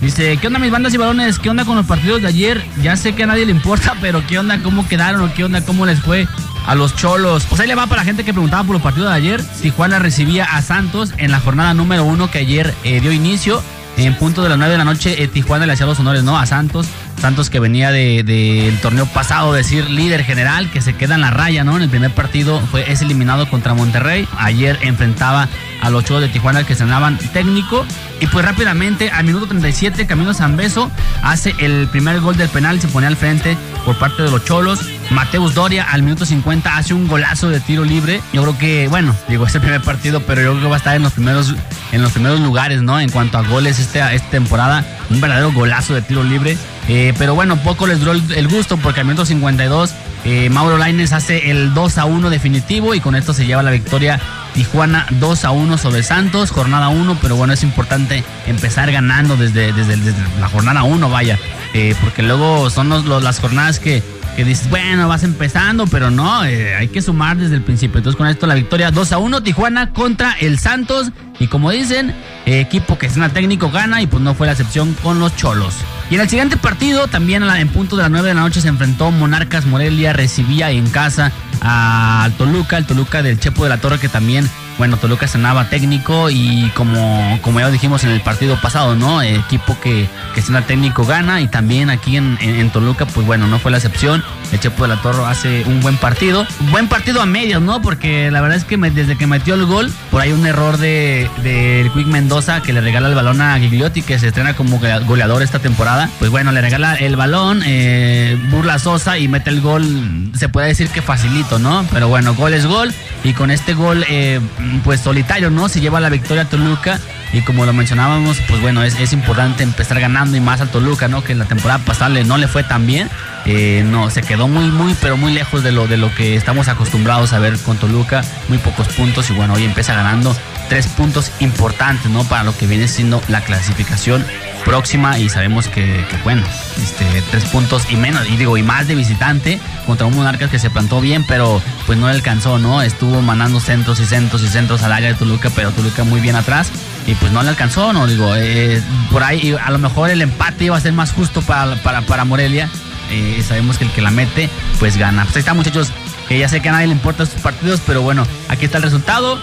[0.00, 1.38] Dice, ¿qué onda mis bandas y balones?
[1.38, 2.64] ¿Qué onda con los partidos de ayer?
[2.83, 4.62] Ya sé que a nadie le importa, pero ¿qué onda?
[4.62, 5.20] ¿Cómo quedaron?
[5.22, 5.62] ¿O qué onda?
[5.64, 6.26] ¿Cómo les fue?
[6.66, 7.44] A los cholos.
[7.46, 9.42] Pues ahí le va para la gente que preguntaba por los partidos de ayer.
[9.61, 13.62] Tijuana recibía a Santos en la jornada número uno que ayer eh, dio inicio.
[13.96, 16.38] En punto de las 9 de la noche, eh, Tijuana le hacía los honores, ¿no?
[16.38, 16.87] A Santos.
[17.20, 21.20] Santos que venía del de, del torneo pasado, decir líder general, que se queda en
[21.20, 21.76] la raya, ¿no?
[21.76, 24.26] En el primer partido fue, es eliminado contra Monterrey.
[24.38, 25.48] Ayer enfrentaba
[25.83, 27.85] a los Cholos de Tijuana que se llamaban técnico.
[28.20, 30.90] Y pues rápidamente, al minuto 37, Camilo Zambeso
[31.22, 34.81] hace el primer gol del penal se pone al frente por parte de los Cholos.
[35.11, 38.20] Mateus Doria al minuto 50 hace un golazo de tiro libre.
[38.33, 40.79] Yo creo que, bueno, digo, es el primer partido, pero yo creo que va a
[40.79, 41.55] estar en los primeros,
[41.90, 43.01] en los primeros lugares, ¿no?
[43.01, 44.85] En cuanto a goles este, esta temporada.
[45.11, 46.57] Un verdadero golazo de tiro libre.
[46.88, 49.94] Eh, pero bueno, poco les duró el, gusto porque al minuto 52
[50.25, 53.70] eh, Mauro Laines hace el 2 a 1 definitivo y con esto se lleva la
[53.70, 54.18] victoria
[54.55, 59.73] Tijuana 2 a 1 sobre Santos, jornada 1, pero bueno, es importante empezar ganando desde,
[59.73, 61.38] desde, la jornada 1, vaya,
[61.75, 64.03] eh, porque luego son los, las jornadas que,
[64.37, 67.99] que dices, bueno, vas empezando, pero no, eh, hay que sumar desde el principio.
[67.99, 71.11] Entonces con esto la victoria 2 a 1, Tijuana contra el Santos.
[71.38, 72.14] Y como dicen,
[72.47, 75.35] eh, equipo que es una técnico gana y pues no fue la excepción con los
[75.37, 75.75] Cholos.
[76.11, 78.69] Y en el siguiente partido, también en punto de las 9 de la noche, se
[78.69, 83.99] enfrentó Monarcas Morelia, recibía en casa al Toluca, el Toluca del Chepo de la Torre,
[83.99, 84.49] que también,
[84.81, 89.21] bueno, Toluca cenaba técnico y como, como ya dijimos en el partido pasado, ¿no?
[89.21, 93.59] El equipo que, que cena técnico gana y también aquí en, Toluca, pues bueno, no
[93.59, 94.25] fue la excepción.
[94.53, 96.47] El Chepo de la Torre hace un buen partido.
[96.71, 97.83] Buen partido a medias, ¿no?
[97.83, 101.29] Porque la verdad es que desde que metió el gol, por ahí un error de,
[101.43, 105.43] de Quick Mendoza que le regala el balón a Gigliotti, que se estrena como goleador
[105.43, 106.09] esta temporada.
[106.19, 110.69] Pues bueno, le regala el balón, eh, burla Sosa y mete el gol, se puede
[110.69, 111.85] decir que facilito, ¿no?
[111.93, 114.40] Pero bueno, gol es gol y con este gol, eh,
[114.85, 115.68] pues solitario, ¿no?
[115.68, 116.98] Se lleva la victoria a Toluca
[117.33, 121.22] y como lo mencionábamos, pues bueno, es, importante empezar ganando y más al Toluca, ¿no?
[121.22, 123.09] Que la temporada pasada no le fue tan bien.
[123.46, 126.68] Eh, no, se quedó muy, muy, pero muy lejos de lo, de lo que estamos
[126.68, 128.22] acostumbrados a ver con Toluca.
[128.48, 130.37] Muy pocos puntos y bueno, hoy empieza ganando
[130.68, 132.24] tres puntos importantes, ¿no?
[132.24, 134.24] Para lo que viene siendo la clasificación
[134.64, 136.42] próxima y sabemos que, que, bueno,
[136.83, 140.59] este, tres puntos y menos, y digo, y más de visitante contra un Monarcas que
[140.59, 142.83] se plantó bien, pero pues no alcanzó, ¿no?
[142.83, 146.37] Estuvo mandando centros y centros y centros al área de Toluca, pero Toluca muy bien
[146.37, 146.70] atrás
[147.07, 148.07] y pues no le alcanzó, ¿no?
[148.07, 151.76] Digo, eh, por ahí a lo mejor el empate iba a ser más justo para,
[151.76, 152.68] para, para Morelia.
[153.11, 155.25] Eh, sabemos que el que la mete, pues gana.
[155.25, 155.92] Pues ahí está, muchachos,
[156.29, 158.85] que ya sé que a nadie le importan estos partidos, pero bueno, aquí está el
[158.85, 159.38] resultado.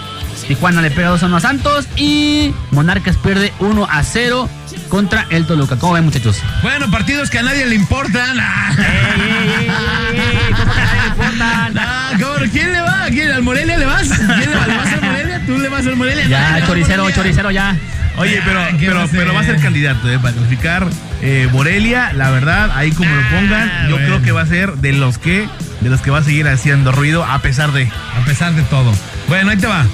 [0.46, 4.48] Tijuana le pega 2 a 1 a Santos y Monarcas pierde 1 a 0
[4.88, 5.76] contra el Toluca.
[5.76, 6.38] ¿Cómo ven, muchachos?
[6.62, 8.38] Bueno, partidos que a nadie le importan.
[8.78, 8.84] ¡Ey,
[9.20, 10.54] ey, ey!
[10.56, 11.74] ¿Cómo que a nadie le importan?
[11.74, 13.06] No, ¿cómo ¿Por quién le va?
[13.10, 13.30] ¿Quién?
[13.32, 14.08] ¿Al Morelia le vas?
[14.08, 14.66] ¿Quién le va?
[14.66, 15.42] ¿Le vas al Morelia?
[15.44, 16.26] ¿Tú le vas al Morelia?
[16.28, 17.76] Ya, choricero, choricero, ya.
[18.18, 20.86] Oye, pero, Ah, ¿qué pero, va pero va a ser candidato eh, para calificar
[21.22, 24.06] eh, Morelia, la verdad, ahí como lo pongan, Ah, yo bueno.
[24.06, 25.48] creo que va a ser de los que,
[25.80, 27.84] de los que va a seguir haciendo ruido a pesar de.
[27.86, 28.92] A pesar de todo.
[29.28, 29.86] Bueno, ahí te va.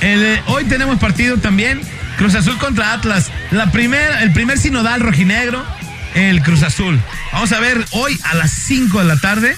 [0.00, 1.80] El, eh, hoy tenemos partido también.
[2.16, 3.30] Cruz Azul contra Atlas.
[3.50, 5.64] La primer, el primer sinodal rojinegro,
[6.14, 7.00] el Cruz Azul.
[7.32, 9.56] Vamos a ver, hoy a las 5 de la tarde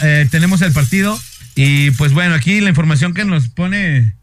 [0.00, 1.18] eh, tenemos el partido.
[1.54, 4.14] Y pues bueno, aquí la información que nos pone,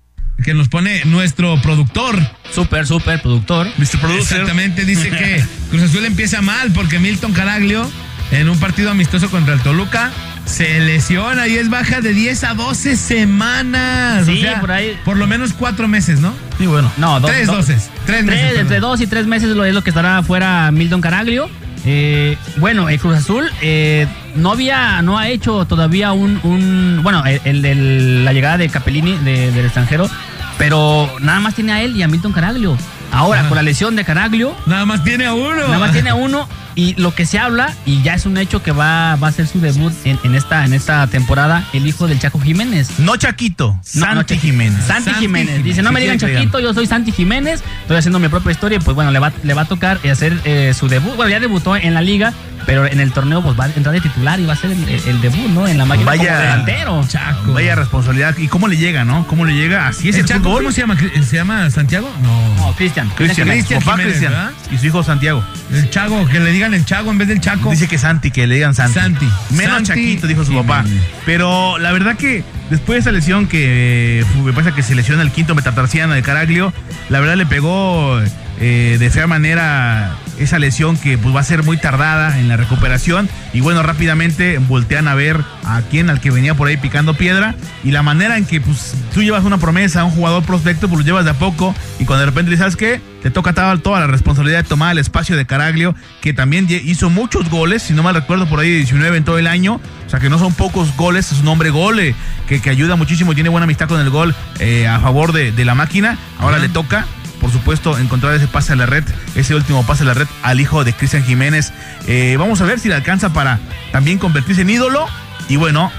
[0.44, 2.20] que nos pone nuestro productor.
[2.54, 3.68] Súper, súper, productor.
[3.78, 4.00] Mr.
[4.00, 4.20] Producer.
[4.42, 7.90] Exactamente, dice que Cruz Azul empieza mal porque Milton Caraglio,
[8.32, 10.12] en un partido amistoso contra el Toluca,
[10.46, 14.26] se lesiona y es baja de 10 a 12 semanas.
[14.26, 14.98] Sí, O sea, por ahí.
[15.06, 16.34] Por lo menos cuatro meses, ¿no?
[16.58, 16.92] Sí, bueno.
[16.98, 17.90] No, dos, tres dos- doces.
[18.06, 18.42] Tres meses.
[18.42, 18.92] Tres, entre perdón.
[18.92, 21.50] dos y tres meses lo es lo que estará fuera Milton Caraglio.
[21.86, 27.26] Eh, bueno, el Cruz Azul eh, no había, no ha hecho todavía un, un bueno,
[27.26, 30.10] el, el- el- la llegada de Capellini de- del extranjero,
[30.58, 32.78] pero nada más tiene a él y a Milton Caraglio.
[33.12, 33.50] Ahora, Ajá.
[33.50, 35.56] con la lesión de Caraglio, Nada más tiene a uno.
[35.68, 38.64] nada más tiene a uno y lo que se habla, y ya es un hecho
[38.64, 42.08] que va, va a ser su debut en, en esta, en esta temporada, el hijo
[42.08, 42.98] del Chaco Jiménez.
[42.98, 44.84] No Chaquito, No, Santi no, Jiménez.
[44.84, 45.48] Santi, Santi Jiménez.
[45.50, 45.64] Jiménez.
[45.64, 47.62] Dice, no me digan Chaquito, yo soy Santi Jiménez.
[47.82, 50.40] Estoy haciendo mi propia historia y pues bueno, le va, le va a tocar hacer
[50.46, 51.16] eh, su debut.
[51.16, 52.34] Bueno, ya debutó en la liga,
[52.66, 54.84] pero en el torneo pues va a entrar de titular y va a ser el,
[54.90, 55.68] el- el debut, ¿no?
[55.68, 56.24] En la máquina Vaya.
[56.30, 57.06] como delantero.
[57.08, 57.54] Chaco.
[57.54, 58.38] Vaya responsabilidad.
[58.38, 59.26] ¿Y cómo le llega, no?
[59.28, 59.88] ¿Cómo le llega?
[59.88, 60.58] Así es ¿El el, Chaco fútbol.
[60.64, 60.98] cómo se llama?
[60.98, 62.10] ¿Se llama Santiago?
[62.22, 62.56] No.
[62.56, 63.10] No, Cristian.
[63.16, 63.48] Cristian.
[63.48, 64.52] Cristian su papá Jiménez, Cristian ¿verdad?
[64.72, 65.44] y su hijo Santiago.
[65.72, 67.70] El Chago, que le digan el Chago en vez del Chaco.
[67.72, 68.94] Dice que Santi, que le digan Santi.
[69.00, 69.28] Santi.
[69.52, 70.84] Menos Santi Chaquito, dijo su papá.
[71.26, 75.22] Pero la verdad que después de esa lesión que eh, me parece que se lesiona
[75.22, 76.74] el quinto metatarsiano de Caraglio,
[77.10, 78.20] la verdad le pegó
[78.66, 82.56] eh, de fea manera esa lesión que pues va a ser muy tardada en la
[82.56, 83.28] recuperación.
[83.52, 87.56] Y bueno, rápidamente voltean a ver a quien, al que venía por ahí picando piedra.
[87.84, 91.06] Y la manera en que pues tú llevas una promesa, un jugador prospecto, pues lo
[91.06, 91.76] llevas de a poco.
[92.00, 94.94] Y cuando de repente le sabes qué, te toca toda, toda la responsabilidad de tomar
[94.94, 98.72] el espacio de Caraglio, que también hizo muchos goles, si no mal recuerdo, por ahí
[98.72, 99.82] 19 en todo el año.
[100.08, 102.16] O sea que no son pocos goles, es un hombre gole,
[102.48, 105.66] que, que ayuda muchísimo, tiene buena amistad con el gol eh, a favor de, de
[105.66, 106.18] la máquina.
[106.40, 107.06] Ahora le toca
[107.44, 109.04] por supuesto, encontrar ese pase a la red,
[109.36, 111.74] ese último pase a la red al hijo de Cristian Jiménez.
[112.08, 113.60] Eh, vamos a ver si le alcanza para
[113.92, 115.06] también convertirse en ídolo.
[115.50, 115.92] Y bueno,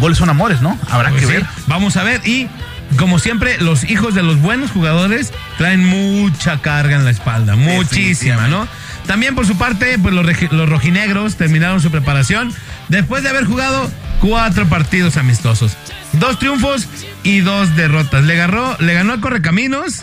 [0.00, 0.78] goles son amores, ¿no?
[0.90, 1.46] Habrá Pues que sí, ver.
[1.66, 2.26] Vamos a ver.
[2.26, 2.48] Y
[2.96, 7.54] como siempre, los hijos de los buenos jugadores traen mucha carga en la espalda.
[7.54, 8.66] Muchísima, ¿no?
[9.06, 12.50] También por su parte, pues los, los rojinegros terminaron su preparación
[12.88, 13.90] después de haber jugado
[14.22, 15.76] cuatro partidos amistosos.
[16.14, 16.88] Dos triunfos
[17.22, 18.24] y dos derrotas.
[18.24, 20.00] Le, agarró, le ganó a Correcaminos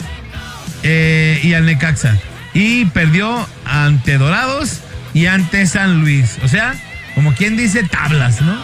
[0.86, 2.18] eh, y al Necaxa.
[2.54, 4.80] Y perdió ante Dorados
[5.14, 6.38] y ante San Luis.
[6.44, 6.74] O sea,
[7.16, 8.56] como quien dice, tablas, ¿no?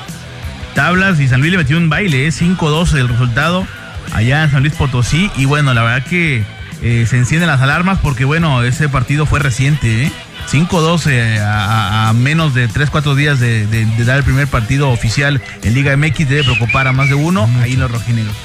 [0.75, 2.29] Tablas y San Luis le metió un baile, ¿eh?
[2.29, 3.67] 5-2 el resultado
[4.13, 5.29] allá en San Luis Potosí.
[5.35, 6.43] Y bueno, la verdad que
[6.81, 10.11] eh, se encienden las alarmas porque bueno, ese partido fue reciente, ¿eh?
[10.49, 14.47] 5-2 eh, a, a- a menos de 3-4 días de, de- de dar el primer
[14.47, 18.35] partido oficial en Liga MX debe preocupar a más de uno ahí los rojinegros.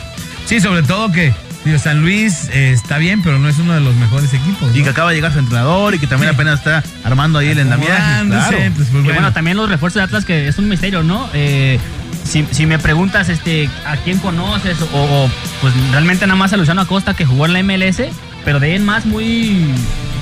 [0.46, 1.32] Sí, sobre todo que
[1.66, 4.74] digo, San Luis eh, está bien, pero no es uno de los mejores equipos.
[4.74, 6.34] Y que acaba de llegar su entrenador y que también Sí.
[6.34, 8.26] apenas está armando ahí el endamiaje.
[8.26, 8.56] Claro.
[8.56, 9.12] pues, pues, Que bueno.
[9.14, 11.28] bueno, también los refuerzos de Atlas, que es un misterio, ¿no?
[11.34, 11.78] Eh,
[12.24, 14.86] si, si me preguntas este, a quién conoces, o,
[15.24, 18.02] o, pues realmente nada más a Luciano Acosta que jugó en la MLS,
[18.44, 19.66] pero de ahí en más muy,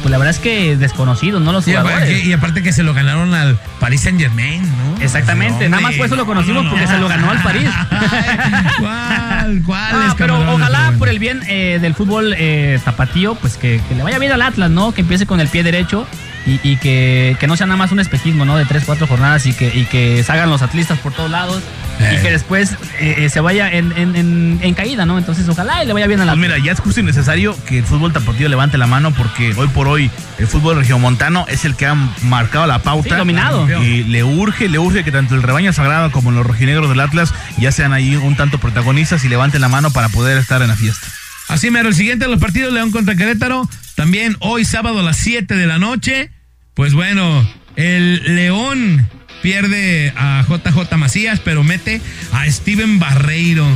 [0.05, 1.51] pues la verdad es que desconocidos, ¿no?
[1.51, 2.25] Los Y jugadores.
[2.27, 5.01] y aparte que se lo ganaron al Paris Saint Germain, ¿no?
[5.03, 7.71] Exactamente, nada más por eso lo conocimos, porque se lo ganó al París.
[7.91, 9.63] Ay, ¿Cuál?
[9.65, 9.91] ¿Cuál?
[9.95, 10.99] Ah, pero ojalá bueno.
[10.99, 14.43] por el bien eh, del fútbol eh, tapatío, pues que, que le vaya bien al
[14.43, 14.93] Atlas, ¿no?
[14.93, 16.07] Que empiece con el pie derecho
[16.47, 18.57] y, y que, que no sea nada más un espejismo, ¿no?
[18.59, 21.63] De tres, cuatro jornadas y que, y que salgan los atlistas por todos lados
[22.01, 22.17] Eh.
[22.19, 25.17] y que después eh, eh, se vaya en, en- en- en caída, ¿no?
[25.17, 26.51] Entonces ojalá y le vaya bien al Pues Atlas.
[26.57, 29.69] mira, ya es justo y necesario que el fútbol tapatío levante la mano porque hoy
[29.69, 33.11] por hoy el fútbol regiomontano es el que ha marcado la pauta.
[33.11, 33.83] Sí, dominado.
[33.83, 37.33] Y le urge, le urge que tanto el rebaño sagrado como los rojinegros del Atlas
[37.59, 40.77] ya sean ahí un tanto protagonistas y levanten la mano para poder estar en la
[40.77, 41.07] fiesta.
[41.49, 43.69] Así mero, el siguiente de los partidos, León contra Querétaro.
[43.95, 46.31] También hoy sábado a las 7 de la noche.
[46.75, 49.09] Pues bueno, el León
[49.43, 52.01] pierde a JJ Macías, pero mete
[52.33, 53.67] a Steven Barreiro,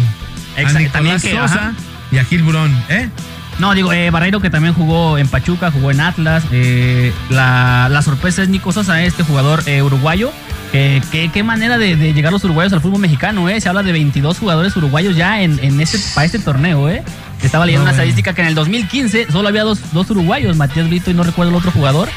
[0.56, 1.74] a Exacto, Nicolás que, Sosa ajá.
[2.10, 2.74] y a Gil Burón.
[2.88, 3.08] ¿Eh?
[3.58, 6.44] No, digo, eh, Barreiro que también jugó en Pachuca, jugó en Atlas.
[6.52, 10.30] eh, la, la sorpresa es Nico Sosa, este jugador eh, uruguayo.
[10.72, 13.60] Eh, qué, qué manera de, de llegar los uruguayos al fútbol mexicano, ¿eh?
[13.60, 17.02] Se habla de 22 jugadores uruguayos ya en, en este, para este torneo, ¿eh?
[17.42, 20.86] Estaba leyendo No, una estadística que en el 2015 solo había dos, dos uruguayos, Matías
[20.88, 22.08] Brito y no recuerdo el otro jugador.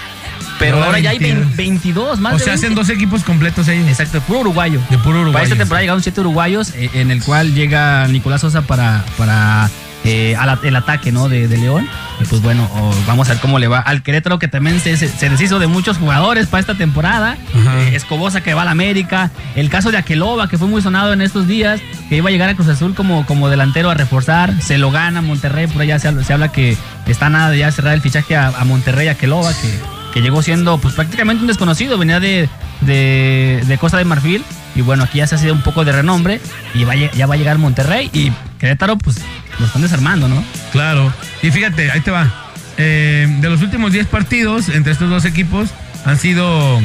[0.59, 1.55] pero Ahora ya hay 22.
[1.55, 2.81] 22 más O sea, hacen 20.
[2.81, 3.79] dos equipos completos ahí.
[3.87, 4.79] Exacto, de puro uruguayo.
[4.89, 5.43] De puro Para uruguayo.
[5.45, 9.69] esta temporada llegaron siete uruguayos, eh, en el cual llega Nicolás Sosa para, para
[10.03, 11.29] eh, al- el ataque ¿no?
[11.29, 11.87] de, de León.
[12.19, 12.69] Y pues bueno,
[13.07, 15.67] vamos a ver cómo le va al Querétaro, que también se, se- se deshizo de
[15.67, 17.35] muchos jugadores para esta temporada.
[17.55, 19.31] Eh, Escobosa que va a la América.
[19.55, 22.49] El caso de Aqueloba, que fue muy sonado en estos días, que iba a llegar
[22.49, 24.53] a Cruz Azul como, como delantero a reforzar.
[24.61, 27.71] Se lo gana Monterrey, por allá se habla, se habla que está nada de ya
[27.71, 29.79] cerrar el fichaje a, a Monterrey, Aqueloba, que,
[30.13, 32.47] que llegó siendo pues prácticamente un desconocido, venía de,
[32.81, 34.43] de, de Costa de Marfil.
[34.75, 36.39] Y bueno, aquí ya se ha sido un poco de renombre
[36.73, 39.17] y va a ya va a llegar Monterrey y Querétaro, pues
[39.59, 40.45] lo están desarmando, ¿no?
[40.71, 41.11] Claro.
[41.41, 42.31] Y fíjate, ahí te va.
[42.77, 45.69] Eh, de los últimos 10 partidos entre estos dos equipos
[46.05, 46.79] han sido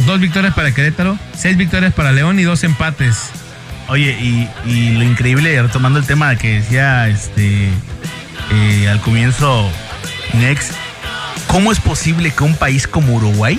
[0.00, 3.30] dos victorias para Querétaro, seis victorias para León y dos empates.
[3.88, 7.70] Oye, y, y lo increíble, retomando el tema que decía este
[8.50, 9.70] eh, al comienzo
[10.34, 10.72] Nex,
[11.46, 13.58] ¿cómo es posible que un país como Uruguay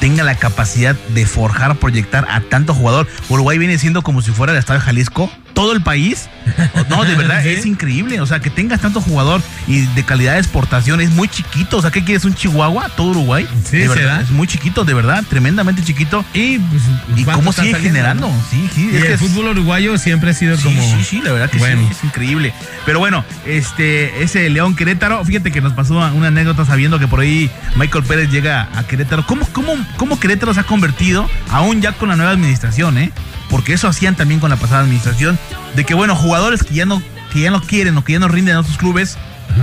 [0.00, 3.06] tenga la capacidad de forjar, proyectar a tanto jugador?
[3.28, 6.28] Uruguay viene siendo como si fuera el Estado de Jalisco, todo el país.
[6.88, 7.50] No, de verdad, Sí.
[7.50, 8.20] es increíble.
[8.20, 11.78] O sea, que tengas tanto jugador y de calidad de exportación es muy chiquito.
[11.78, 12.24] O sea, ¿qué quieres?
[12.24, 12.88] ¿Un Chihuahua?
[12.96, 13.46] ¿Todo Uruguay?
[13.64, 14.20] Sí, de verdad, da.
[14.22, 16.24] Es muy chiquito, de verdad, tremendamente chiquito.
[16.34, 16.82] Y, pues,
[17.16, 18.28] ¿Y ¿cuánto cómo sigue saliendo, generando?
[18.28, 18.34] no?
[18.50, 20.82] Sí, sí, Y es que el es- fútbol uruguayo siempre ha sido Sí, como.
[20.82, 21.80] sí, sí, la verdad que bueno.
[21.82, 22.52] sí, es increíble.
[22.84, 27.20] Pero bueno, este, ese León Querétaro, fíjate que nos pasó una anécdota sabiendo que por
[27.20, 29.24] ahí Michael Pérez llega a Querétaro.
[29.26, 33.12] ¿Cómo, cómo, cómo Querétaro se ha convertido, aún ya con la nueva administración, eh?
[33.52, 35.38] Porque eso hacían también con la pasada administración,
[35.76, 37.00] de que bueno, jugadores que ya no,
[37.32, 39.16] que ya no quieren o que ya no rinden en otros clubes,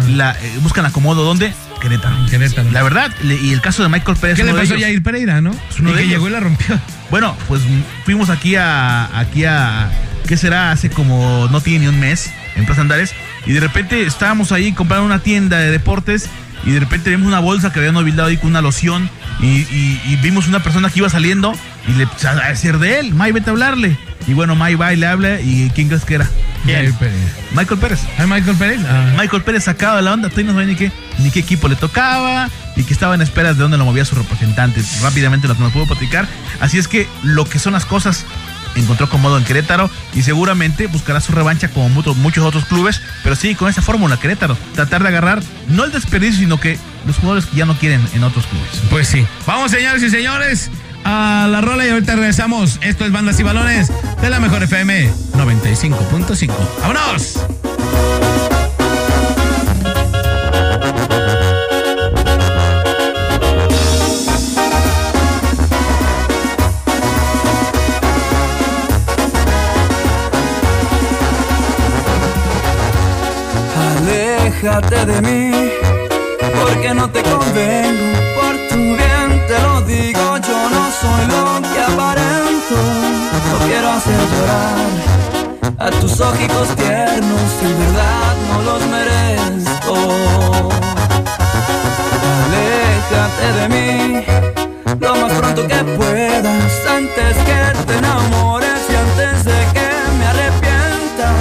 [0.08, 1.52] la, eh, buscan acomodo, ¿dónde?
[1.82, 2.16] Querétaro.
[2.30, 2.70] Querétaro.
[2.72, 4.38] La verdad, le- y el caso de Michael Pérez.
[4.38, 4.80] ¿Qué le pasó a.
[4.80, 5.52] Jair Pereira, no?
[5.52, 6.14] Es uno Y de que ellos.
[6.14, 6.80] llegó y la rompió.
[7.10, 7.62] Bueno, pues
[8.06, 9.10] fuimos aquí a.
[9.20, 9.90] aquí a.
[10.28, 10.72] ¿Qué será?
[10.72, 11.48] Hace como.
[11.52, 12.30] no tiene ni un mes.
[12.56, 13.14] En Plaza Andares.
[13.48, 16.30] Y de repente estábamos ahí comprando una tienda de deportes.
[16.66, 19.10] Y de repente vimos una bolsa que habían olvidado ahí con una loción.
[19.42, 21.54] Y, y- y vimos una persona que iba saliendo.
[21.88, 23.14] Y le empezó a decir de él.
[23.14, 23.98] May, vete a hablarle.
[24.28, 25.42] Y bueno, May va y le habla.
[25.42, 26.30] ¿Y quién crees que era?
[26.66, 27.32] Jair Pereira.
[27.54, 28.00] Michael Pérez.
[28.18, 28.82] ¿Ah, Michael Pérez?
[28.88, 29.14] Ah.
[29.18, 31.76] Michael Pérez sacaba de la onda, todavía no sabía ni qué, ni qué equipo le
[31.76, 34.82] tocaba y que estaba en esperas de dónde lo movía su representante.
[35.02, 36.28] Rápidamente lo que nos pudo platicar.
[36.60, 38.26] Así es que lo que son las cosas
[38.76, 43.36] encontró cómodo en Querétaro y seguramente buscará su revancha como muchos, muchos otros clubes, pero
[43.36, 47.46] sí con esa fórmula Querétaro, tratar de agarrar no el desperdicio, sino que los jugadores
[47.46, 48.70] que ya no quieren en otros clubes.
[48.90, 49.26] Pues sí.
[49.46, 50.70] Vamos, señores y señores,
[51.10, 52.80] a la rola y ahorita regresamos.
[52.82, 53.92] Esto es Bandas y Balones
[54.22, 56.52] de la Mejor FM 95.5.
[56.82, 57.40] ¡Vámonos!
[73.98, 75.52] Aléjate de mí,
[76.60, 78.20] porque no te convengo.
[78.36, 80.29] Por tu bien te lo digo,
[81.02, 82.78] soy lo que aparento.
[83.52, 84.90] No quiero hacer llorar
[85.78, 89.96] a tus ojitos tiernos, en verdad no los merezco.
[92.46, 94.26] Aléjate de mí,
[95.00, 101.32] lo más pronto que puedas, antes que te enamores y antes de que me arrepienta.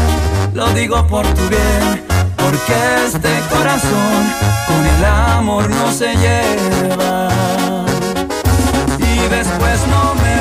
[0.54, 2.04] Lo digo por tu bien,
[2.36, 4.20] porque este corazón
[4.68, 7.17] con el amor no se lleva.
[9.30, 10.37] Después no me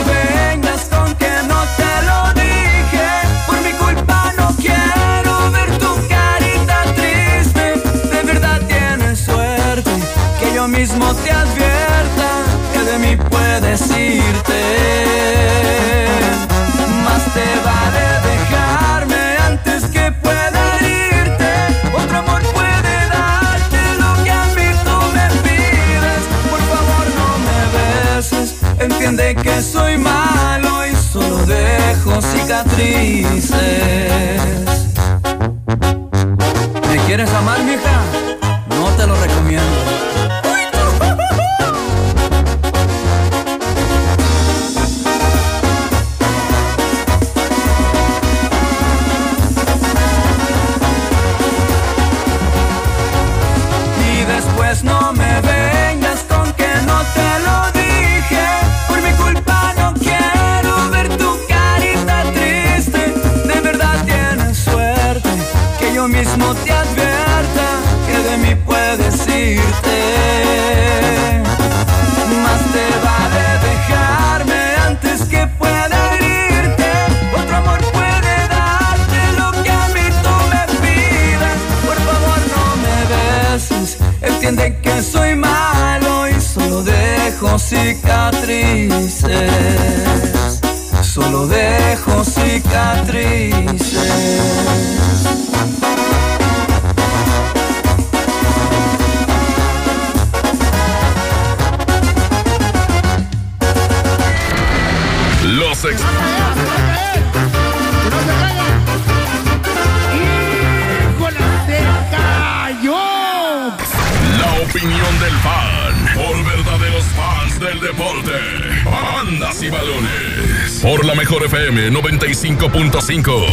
[119.27, 120.79] Bandas y balones.
[120.81, 123.43] Por la mejor FM 95.5.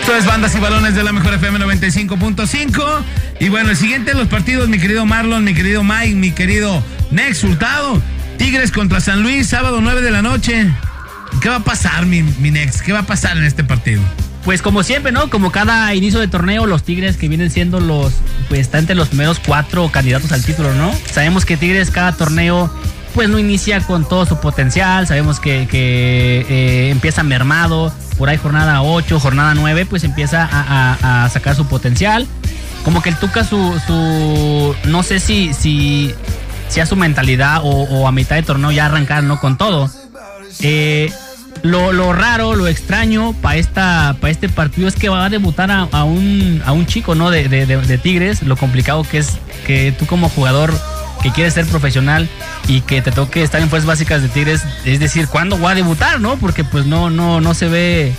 [0.00, 3.02] Esto es Bandas y Balones de la Mejor FM 95.5.
[3.40, 6.82] Y bueno, el siguiente de los partidos, mi querido Marlon, mi querido Mike, mi querido
[7.10, 8.00] Nex Hurtado.
[8.38, 10.72] Tigres contra San Luis, sábado 9 de la noche.
[11.42, 12.80] ¿Qué va a pasar, mi, mi Nex?
[12.80, 14.00] ¿Qué va a pasar en este partido?
[14.46, 15.28] Pues como siempre, ¿no?
[15.28, 18.14] Como cada inicio de torneo, los Tigres que vienen siendo los,
[18.54, 20.92] pues está entre los primeros cuatro candidatos al título, ¿no?
[21.10, 22.72] Sabemos que Tigres cada torneo,
[23.12, 28.36] pues no inicia con todo su potencial, sabemos que, que, eh, empieza mermado, por ahí
[28.36, 32.28] jornada 8, jornada 9, pues empieza a, sacar su potencial.
[32.84, 36.14] Como que el Tuca su, no sé si, si,
[36.68, 39.40] si su mentalidad o, o a mitad de torneo ya arrancar, ¿no?
[39.40, 39.90] Con todo.
[40.60, 41.12] Eh,
[41.62, 45.70] lo, lo raro, lo extraño para esta para este partido es que va a debutar
[45.70, 47.30] a, a un, a un chico ¿no?
[47.30, 48.42] De, de- de- de Tigres.
[48.42, 50.72] Lo complicado que es que tú como jugador
[51.22, 52.28] que quieres ser profesional
[52.68, 55.74] y que te toque estar en fuerzas básicas de Tigres, es decir, ¿cuándo va a
[55.74, 56.20] debutar?
[56.20, 58.12] no Porque pues no, no, no se ve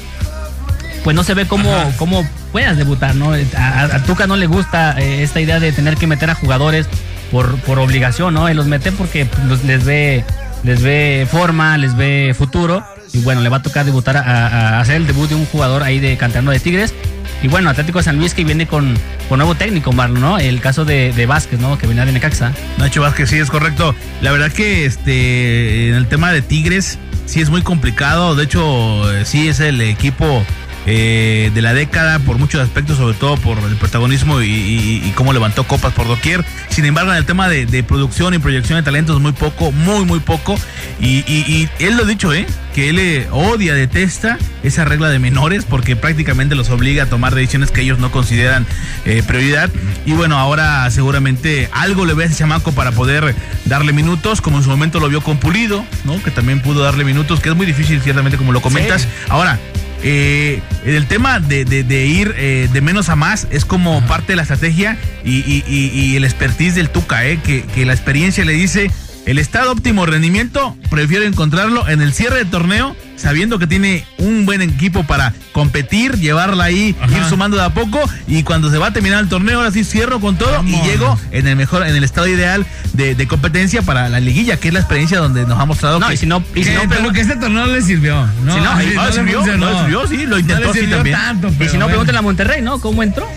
[1.03, 3.33] pues no se ve cómo, cómo puedas debutar, ¿no?
[3.55, 6.87] A, Tuca no le gusta eh, esta idea de tener que meter a jugadores
[7.31, 8.47] por, por obligación, ¿no?
[8.47, 10.23] Él los mete porque pues, los- les ve
[10.63, 12.83] les ve forma, les ve futuro
[13.15, 15.99] y bueno, le va a tocar debutar a, hacer el debut de un jugador ahí
[15.99, 16.93] de canterano de Tigres.
[17.41, 18.93] Y bueno, Atlético de San Luis que viene con,
[19.29, 20.37] con nuevo técnico, Marlon, ¿no?
[20.37, 21.77] El caso de, de Vázquez, ¿no?
[21.77, 22.53] Que venía de Necaxa.
[22.77, 23.95] Nacho Vázquez, sí, es correcto.
[24.21, 28.35] La verdad que este en el tema de Tigres sí es muy complicado.
[28.35, 30.43] De hecho, eh, sí es el equipo
[30.85, 35.11] eh, de la década por muchos aspectos, sobre todo por el protagonismo y, y- y
[35.15, 36.45] cómo levantó copas por doquier.
[36.69, 40.05] Sin embargo, en el tema de, de producción y proyección de talentos, muy poco, muy,
[40.05, 40.55] muy poco.
[40.99, 42.45] Y, él lo ha dicho, ¿eh?
[42.73, 47.33] Que él eh, odia, detesta esa regla de menores porque prácticamente los obliga a tomar
[47.35, 48.65] decisiones que ellos no consideran
[49.05, 49.69] eh, prioridad.
[50.05, 54.57] Y bueno, ahora seguramente algo le ve a ese chamaco para poder darle minutos, como
[54.57, 56.21] en su momento lo vio con Pulido, ¿no?
[56.21, 59.03] Que también pudo darle minutos, que es muy difícil, ciertamente, como lo comentas.
[59.03, 59.07] Sí.
[59.29, 59.59] Ahora,
[60.07, 64.33] eh, el tema de, de- de ir eh, de menos a más es como parte
[64.33, 67.93] de la estrategia y, y- y- y el expertise del Tuca, eh, que, que la
[67.93, 68.91] experiencia le dice,
[69.25, 74.45] el estado óptimo rendimiento, prefiero encontrarlo en el cierre de torneo, sabiendo que tiene un
[74.45, 77.17] buen equipo para competir, llevarla ahí, Ajá.
[77.17, 79.83] ir sumando de a poco y cuando se va a terminar el torneo, ahora sí
[79.83, 80.71] cierro con todo Vamos.
[80.71, 84.57] y llego en el mejor, en el estado ideal de, de competencia para la liguilla,
[84.57, 86.69] que es la experiencia donde nos ha mostrado No, que y si no, y si
[86.69, 88.27] Que- no, pero pregun- que este torneo le sirvió.
[88.43, 90.69] No, Si no, Ay, no le sirvió, no le sirvió, sí, lo intentó No le
[90.71, 91.17] así sirvió también.
[91.17, 91.87] tanto, Y pero si no, bueno.
[91.87, 92.79] pregúntenle a Monterrey, ¿no?
[92.79, 93.27] ¿Cómo entró?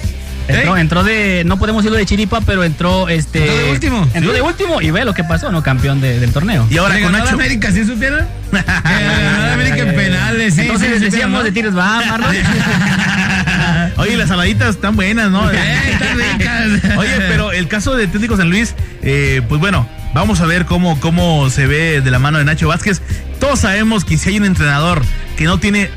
[0.48, 0.80] Entró, ¿Eh?
[0.80, 3.40] entró de, no podemos decirlo de chiripa, pero entró este.
[3.40, 4.02] Entró de último.
[4.14, 4.36] Entró Sí.
[4.36, 5.62] de último y ve lo que pasó, ¿no?
[5.62, 6.66] Campeón de- del torneo.
[6.70, 7.34] Y ahora ¿Le con Nacho.
[7.34, 8.26] América, ¿sí supieron?
[8.50, 10.62] Que ganó a la América en penales, sí.
[10.62, 11.44] Entonces sí, les decíamos ¿no?
[11.44, 12.34] de tiros, va, Marlon.
[13.98, 15.50] Oye, las saladitas están buenas, ¿no?
[15.52, 16.96] Eh, están ricas.
[16.96, 20.98] Oye, pero el caso de Atlético San Luis, eh, pues bueno, vamos a ver cómo,
[21.00, 23.02] cómo se ve de la mano de Nacho Vázquez.
[23.40, 25.02] Todos sabemos que si hay un entrenador
[25.36, 25.90] que no tiene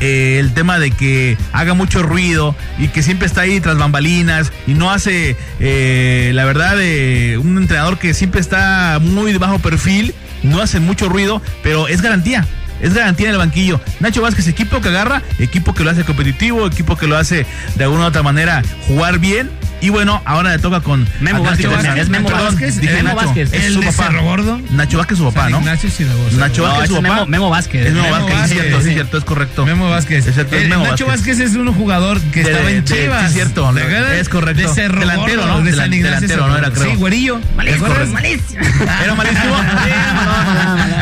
[0.00, 4.52] eh, el tema de que haga mucho ruido y que siempre está ahí tras bambalinas
[4.66, 9.58] y no hace, eh, la verdad, eh, un entrenador que siempre está muy de bajo
[9.58, 12.46] perfil, no hace mucho ruido, pero es garantía.
[12.80, 13.80] Es garantía en el banquillo.
[14.00, 17.46] Nacho Vázquez, equipo que agarra, equipo que lo hace competitivo, equipo que lo hace
[17.76, 19.50] de alguna u otra manera jugar bien.
[19.78, 21.66] Y bueno, ahora le toca con Memo Vázquez,
[21.96, 23.26] es Memo Vázquez, dije Memo Nacho.
[23.26, 23.52] Vázquez.
[23.52, 23.92] Es ¿El su papá.
[23.92, 24.60] Cerro Gordo?
[24.70, 25.58] Nacho Vázquez su papá, ¿no?
[25.58, 25.90] Ignacio.
[26.38, 27.26] Nacho Vázquez su es papá.
[27.26, 27.86] Memo, Vázquez.
[27.86, 29.66] Es Memo Memo Vázquez, es cierto, es cierto, es correcto.
[29.66, 30.26] Memo Vázquez.
[30.26, 31.40] Es es Eh, Nacho Vázquez.
[31.40, 33.28] Es un jugador que estaba en Chivas.
[33.28, 33.70] sí, cierto.
[33.76, 34.62] Es correcto.
[34.62, 35.64] De Cerro Delantero, Gordo, ¿no?
[35.64, 36.56] De San delantero, ¿no?
[36.56, 36.90] Era, creo.
[36.92, 37.38] Sí, güerillo.
[37.38, 38.60] ¿Te Malísimo, malísimo.
[39.04, 39.56] ¿Era malísimo?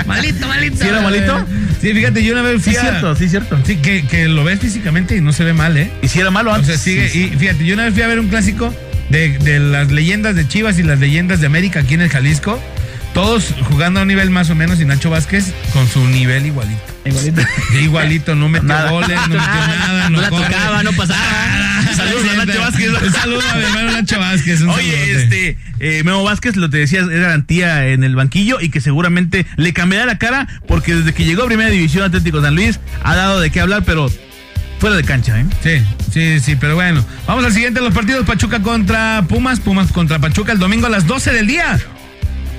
[0.07, 0.77] Malito, malito.
[0.81, 1.47] ¿Sí era malito?
[1.81, 3.59] Sí, fíjate, yo una vez Sí, fui a- cierto, sí, cierto.
[3.67, 5.91] Sí, que, que lo ves físicamente y no se ve mal, ¿eh?
[6.03, 6.69] Y si era malo O antes.
[6.69, 7.09] sea, sigue.
[7.09, 7.31] Sí, sí.
[7.35, 8.75] Y fíjate, yo una vez fui a ver un clásico
[9.11, 12.61] de, de las leyendas de Chivas y las leyendas de América aquí en el Jalisco.
[13.13, 16.81] Todos jugando a un nivel más o menos y Nacho Vázquez con su nivel igualito.
[17.05, 17.43] Igualito.
[17.81, 18.91] Igualito, no metió Nada.
[18.91, 20.45] goles, no metió nada, no, No la corre.
[20.47, 21.74] tocaba, no pasaba.
[22.05, 22.89] Saludos a Nacho Vázquez.
[23.03, 24.61] Un saludo a mi hermano Nacho Vázquez.
[24.63, 25.23] un Oye, saludote.
[25.23, 29.47] este, eh, Memo Vázquez, lo te decía, es garantía en el banquillo y que seguramente
[29.57, 33.15] le cambiará la cara porque desde que llegó a Primera División Atlético San Luis ha
[33.17, 34.11] dado de qué hablar, pero
[34.79, 35.47] fuera de cancha, ¿eh?
[35.63, 35.83] Sí,
[36.13, 37.05] Sí, sí, pero bueno.
[37.27, 38.25] Vamos al siguiente los partidos.
[38.25, 41.81] Pachuca contra Pumas, Pumas contra Pachuca el domingo a las 12 del día.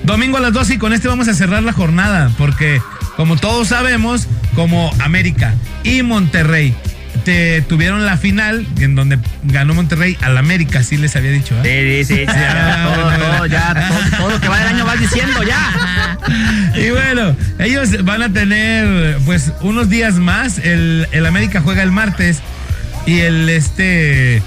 [0.04, 2.80] Domingo a las 12 y con este vamos a cerrar la jornada porque
[3.16, 6.74] como todos sabemos, como América y Monterrey
[7.26, 11.56] te tuvieron la final en donde ganó Monterrey al América, sí les había dicho.
[11.64, 12.04] ¿eh?
[12.06, 15.00] Sí, sí, sí, ya, todo, todo, ya, todo, todo, lo que va del año vas
[15.00, 16.18] diciendo, ya.
[16.76, 20.58] Y bueno, ellos van a tener pues unos días más.
[20.58, 22.42] El, el América juega el martes
[23.06, 24.40] y el este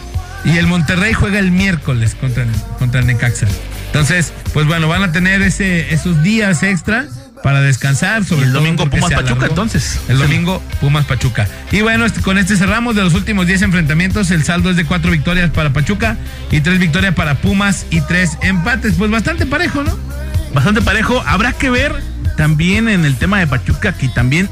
[0.46, 2.46] y el Monterrey juega el miércoles contra
[2.78, 3.48] contra el Necaxa.
[3.88, 7.08] Entonces, pues bueno, van a tener ese, esos días extra
[7.44, 8.24] para descansar.
[8.26, 10.00] Sobre el domingo Pumas Pachuca, entonces.
[10.08, 11.48] El domingo Pumas Pachuca.
[11.72, 14.32] Y bueno, este- con este cerramos de los últimos 10 enfrentamientos.
[14.32, 16.18] El saldo es de 4 victorias para Pachuca
[16.52, 18.94] y 3 victorias para Pumas y 3 empates.
[18.98, 19.98] Pues bastante parejo, ¿no?
[20.54, 21.24] Bastante parejo.
[21.26, 21.94] Habrá que ver
[22.38, 24.50] también en el tema de Pachuca que también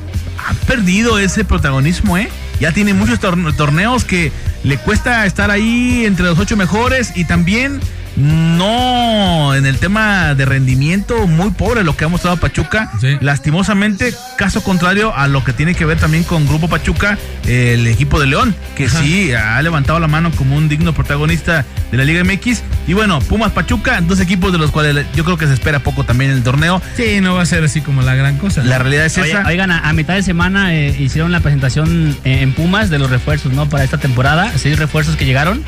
[0.48, 2.30] ha perdido ese protagonismo, ¿eh?
[2.60, 4.32] Ya tiene muchos torne- torneos que
[4.64, 7.80] le cuesta estar ahí entre los ocho mejores y también
[8.18, 12.92] no en el tema de rendimiento muy pobre lo que ha mostrado Pachuca.
[13.00, 13.18] Sí.
[13.22, 18.20] Lastimosamente, caso contrario a lo que tiene que ver también con Grupo Pachuca, el equipo
[18.20, 19.00] de León, que Ajá.
[19.02, 22.62] sí ha levantado la mano como un digno protagonista de la Liga MX.
[22.88, 26.04] Y bueno, Pumas Pachuca, dos equipos de los cuales yo creo que se espera poco
[26.04, 26.82] también en el torneo.
[26.96, 28.64] Sí, no va a ser así como la gran cosa.
[28.64, 29.46] La realidad es Oye, esa.
[29.48, 33.10] oigan, a, a mitad de semana eh, hicieron la presentación eh, en Pumas de los
[33.10, 33.70] refuerzos, ¿no?
[33.70, 35.64] Para esta temporada, seis refuerzos que llegaron.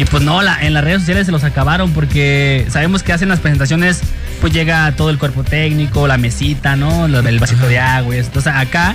[0.00, 3.28] Y pues no, la- en las redes sociales se los acabaron porque sabemos que hacen
[3.28, 4.00] las presentaciones,
[4.40, 7.06] pues llega todo el cuerpo técnico, la mesita, ¿no?
[7.06, 8.28] Lo del vasito de agua y eso.
[8.28, 8.94] Entonces acá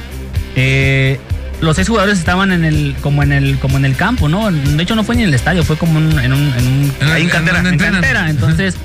[0.55, 1.19] eh,
[1.61, 4.51] los seis jugadores estaban en el, como en el, como en el campo, ¿no?
[4.51, 6.93] De hecho no fue ni en el estadio, fue como un- en un, en un-
[6.99, 8.29] En- ahí en cantera, en cantera.
[8.31, 8.75] Entonces,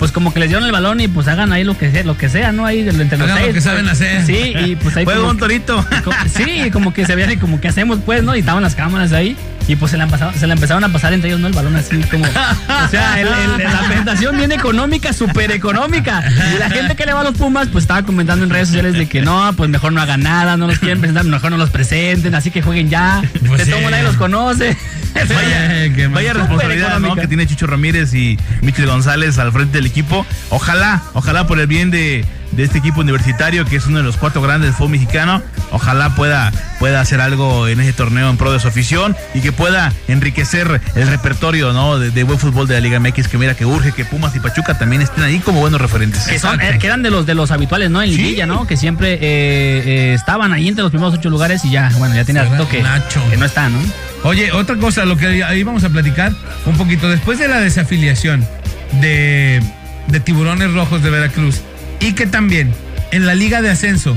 [0.00, 2.16] pues como que les dieron el balón y pues hagan ahí lo que sea, lo
[2.16, 2.66] que sea, ¿no?
[2.66, 4.24] Ahí entre los Hagan lo que saben hacer.
[4.26, 5.86] Sí, y pues ahí como un que- torito.
[6.02, 8.34] como- sí, como que se veían y como que hacemos pues, ¿no?
[8.34, 9.36] Y estaban las cámaras ahí
[9.68, 11.46] y pues se la, empezaba- se la empezaron a pasar entre ellos, ¿no?
[11.46, 12.24] El balón así como...
[12.24, 16.24] O sea, el- el- la presentación bien económica, súper económica.
[16.54, 18.94] Y la gente que le va a los Pumas pues estaba comentando en redes sociales
[18.94, 21.70] de que no, pues mejor no hagan nada, no los quieren presentar, mejor no los
[21.70, 23.22] presenten, así que jueguen ya.
[23.46, 24.76] Pues de todo nadie los conoce.
[26.12, 30.26] Vaya, responsabilidad que tiene Chucho Ramírez y Michel González al frente del equipo.
[30.50, 34.16] Ojalá, ojalá por el bien de, de este equipo universitario, que es uno de los
[34.16, 38.52] cuatro grandes del fútbol mexicano, ojalá pueda, pueda hacer algo en ese torneo en pro
[38.52, 41.98] de su afición y que pueda enriquecer el repertorio ¿no?
[41.98, 44.40] de, de buen fútbol de la Liga MX, que mira que urge que Pumas y
[44.40, 46.24] Pachuca también estén ahí como buenos referentes.
[46.26, 48.02] Que, son, eh, que eran de los de los habituales, ¿no?
[48.02, 48.16] En Sí.
[48.16, 48.66] Liguilla, ¿no?
[48.66, 52.24] Que siempre eh, eh, estaban ahí entre los primeros ocho lugares y ya, bueno, ya
[52.24, 53.22] tiene Será rato que, Nacho.
[53.30, 53.78] que no está, ¿no?
[54.24, 56.32] Oye, otra cosa, lo que ahí vamos a platicar
[56.66, 57.08] un poquito.
[57.08, 58.46] Después de la desafiliación
[59.00, 59.62] de,
[60.08, 61.60] de Tiburones Rojos de Veracruz
[62.00, 62.72] y que también
[63.12, 64.16] en la Liga de Ascenso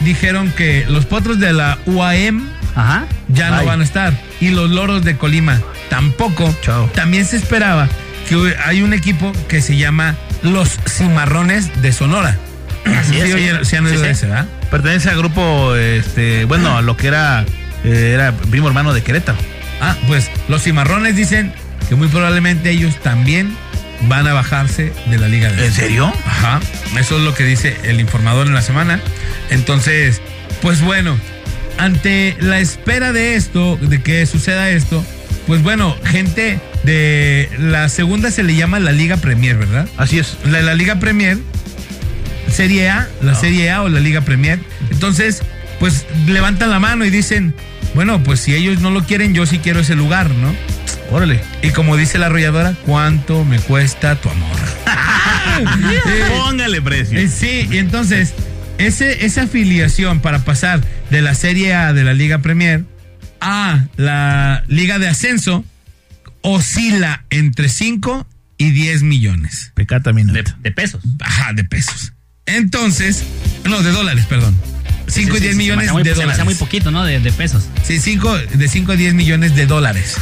[0.00, 3.04] dijeron que los potros de la UAM Ajá.
[3.28, 3.66] ya no Ay.
[3.66, 6.54] van a estar y los loros de Colima tampoco.
[6.62, 6.86] Chao.
[6.94, 7.88] También se esperaba
[8.28, 12.36] que hay un equipo que se llama los Cimarrones de Sonora.
[12.84, 13.32] Así es, Sí, sí.
[13.34, 13.76] oye, sí
[14.06, 14.46] ese, ¿verdad?
[14.70, 17.44] Pertenece al grupo, este, bueno, a lo que era,
[17.84, 19.38] eh, era primo hermano de Querétaro.
[19.80, 21.52] Ah, pues los cimarrones dicen
[21.88, 23.54] que muy probablemente ellos también
[24.08, 26.12] van a bajarse de la Liga de ¿En serio?
[26.26, 26.60] Ajá,
[26.98, 29.00] eso es lo que dice el informador en la semana.
[29.50, 30.20] Entonces,
[30.60, 31.18] pues bueno,
[31.78, 35.04] ante la espera de esto, de que suceda esto,
[35.46, 39.88] pues bueno, gente de la segunda se le llama la Liga Premier, ¿verdad?
[39.96, 40.36] Así es.
[40.44, 41.38] La, la Liga Premier,
[42.48, 44.58] Serie A, la Serie A o la Liga Premier.
[44.90, 45.42] Entonces,
[45.80, 47.54] pues levantan la mano y dicen,
[47.94, 50.54] bueno, pues si ellos no lo quieren, yo sí quiero ese lugar, ¿no?
[51.12, 51.40] Órale.
[51.62, 54.56] Y como dice la arrolladora, ¿cuánto me cuesta tu amor?
[56.28, 57.18] Póngale precio.
[57.18, 58.32] Eh, sí, y entonces,
[58.78, 62.84] ese, esa afiliación para pasar de la Serie A de la Liga Premier
[63.40, 65.64] a la Liga de Ascenso
[66.42, 68.26] oscila entre 5
[68.58, 69.72] y 10 millones.
[69.74, 70.12] Pecata.
[70.12, 71.02] De, de pesos.
[71.20, 72.12] Ajá, de pesos.
[72.46, 73.24] Entonces,
[73.64, 74.56] no, de dólares, perdón.
[75.08, 76.44] 5 y Sí, sí, 10 sí, millones se muy- de se me hace dólares.
[76.44, 77.04] muy poquito, ¿no?
[77.04, 77.64] De, de pesos.
[77.84, 80.16] Sí, cinco, de 5 a 10 millones de dólares.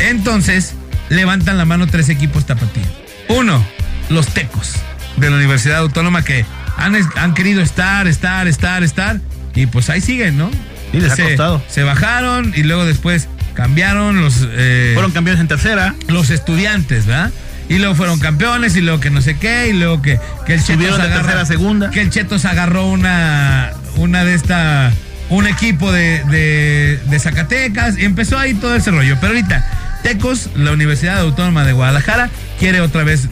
[0.00, 0.74] Entonces,
[1.08, 2.86] levantan la mano tres equipos tapatíos.
[3.28, 3.64] Uno,
[4.10, 4.72] los tecos
[5.16, 6.44] de la Universidad Autónoma que
[6.76, 9.20] han, han querido estar, estar, estar, estar.
[9.54, 10.50] Y pues ahí siguen, ¿no?
[10.92, 11.62] Sí, les ha se, costado.
[11.68, 15.94] Se bajaron y luego después cambiaron los, eh, Fueron campeones en tercera.
[16.08, 17.30] los estudiantes, ¿verdad?
[17.68, 20.60] Y luego fueron campeones y luego que no sé qué y luego que, que el
[20.60, 21.90] Chetos Subieron de agarra- tercera a segunda.
[21.90, 24.92] que el Chetos agarró una, una de esta,
[25.30, 29.16] un equipo de, de, de Zacatecas y empezó ahí todo ese rollo.
[29.20, 29.64] Pero ahorita,
[30.04, 32.28] Tecos, la Universidad Autónoma de Guadalajara,
[32.58, 33.26] quiere otra vez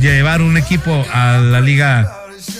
[0.00, 2.10] llevar un equipo a la Liga,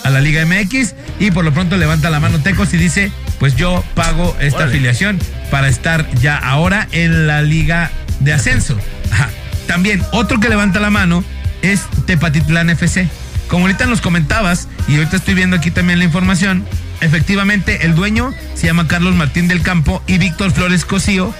[0.04, 3.56] a la Liga MX y por lo pronto levanta la mano Tecos y dice, pues
[3.56, 4.72] yo pago esta Órale.
[4.72, 5.18] afiliación
[5.50, 7.90] para estar ya ahora en la liga
[8.20, 8.78] de ascenso.
[9.10, 9.30] Ajá.
[9.66, 11.24] También otro que levanta la mano
[11.62, 13.08] es Tepatitlán FC.
[13.48, 16.66] Como ahorita nos comentabas, y ahorita estoy viendo aquí también la información,
[17.00, 21.32] efectivamente el dueño se llama Carlos Martín del Campo y Víctor Flores Cosío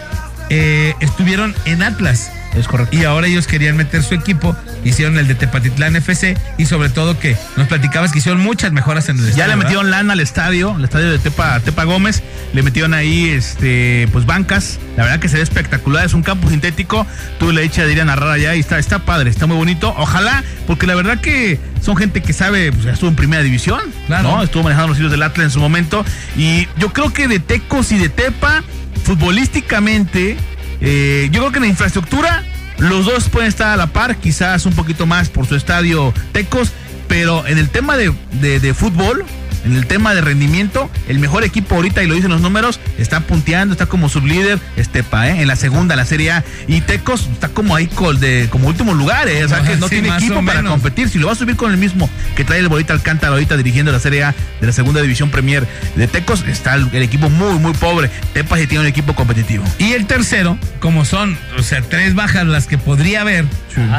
[0.51, 2.31] eh, estuvieron en Atlas.
[2.57, 2.97] Es correcto.
[2.97, 7.19] Y ahora ellos querían meter su equipo, hicieron el de Tepatitlán FC y sobre todo
[7.19, 9.65] que nos platicabas que hicieron muchas mejoras en el Ya estadio, le ¿verdad?
[9.65, 12.23] metieron lana al estadio, al estadio de Tepa, Tepa Gómez,
[12.55, 16.49] le metieron ahí este pues bancas, la verdad que se ve espectacular, es un campo
[16.49, 17.07] sintético,
[17.39, 19.95] tuve la dicha de ir a narrar allá y está, está padre, está muy bonito,
[19.99, 23.81] ojalá, porque la verdad que son gente que sabe, pues ya estuvo en primera división,
[24.07, 24.37] Claro.
[24.37, 24.43] ¿no?
[24.43, 26.03] Estuvo manejando los hilos del Atlas en su momento,
[26.35, 28.65] y yo creo que de Tecos y de Tepa,
[29.09, 30.37] futbolísticamente,
[30.83, 32.45] eh, yo creo que en la infraestructura
[32.79, 36.73] los dos pueden estar a la par, quizás un poquito más por su estadio Tecos,
[37.09, 39.25] pero en el tema de, de- de fútbol,
[39.65, 43.21] en el tema de rendimiento, el mejor equipo ahorita, y lo dicen los números, está
[43.21, 45.41] punteando, está como sublíder, Estepa, ¿eh?
[45.43, 48.95] en la segunda, la Serie A, y Tecos está como ahí col- de, como último
[48.95, 49.45] lugar, ¿eh?
[49.45, 51.09] o sea que no Sí, tiene equipo para competir.
[51.09, 53.91] Si lo va a subir con el mismo que trae el Bolita Alcántara ahorita dirigiendo
[53.93, 57.59] la Serie A de la segunda división Premier de Tecos, está el, el equipo muy,
[57.59, 58.11] muy pobre.
[58.35, 59.65] Tepa sí tiene un equipo competitivo.
[59.79, 63.45] Y el tercero, como son, o sea, tres bajas las que podría haber,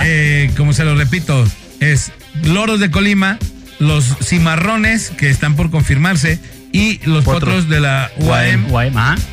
[0.04, 1.46] eh, como se lo repito,
[1.80, 2.12] es
[2.44, 3.38] Loros de Colima,
[3.80, 6.40] los Cimarrones, que están por confirmarse,
[6.72, 7.44] y los Potros.
[7.44, 8.68] Potros de la UAM,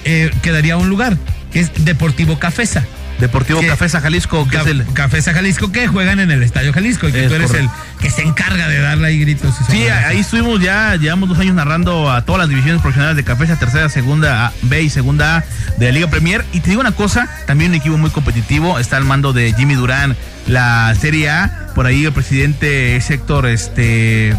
[0.05, 1.17] eh, quedaría un lugar,
[1.53, 2.87] que es Deportivo Cafesa.
[3.19, 3.61] Deportivo.
[3.67, 4.85] Cafesa Jalisco, que es el.
[4.93, 7.73] Cafesa Jalisco, que juegan en el Estadio Jalisco, y que Es tú eres correcto.
[7.97, 9.55] el que se encarga de darle ahí gritos.
[9.69, 13.25] y Sí, ahí estuvimos ya, llevamos dos años narrando a todas las divisiones profesionales de
[13.25, 15.45] Cafesa, tercera, segunda A, B y segunda A
[15.79, 16.45] de la Liga Premier.
[16.53, 19.75] Y te digo una cosa, también un equipo muy competitivo, está al mando de Jimmy
[19.75, 20.14] Durán,
[20.47, 24.35] la Serie A, por ahí el presidente es Héctor, este...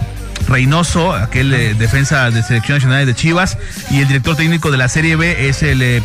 [0.47, 3.57] Reynoso, aquel eh, defensa de selección nacional de Chivas,
[3.91, 6.01] y el director técnico de la Serie B es el, eh,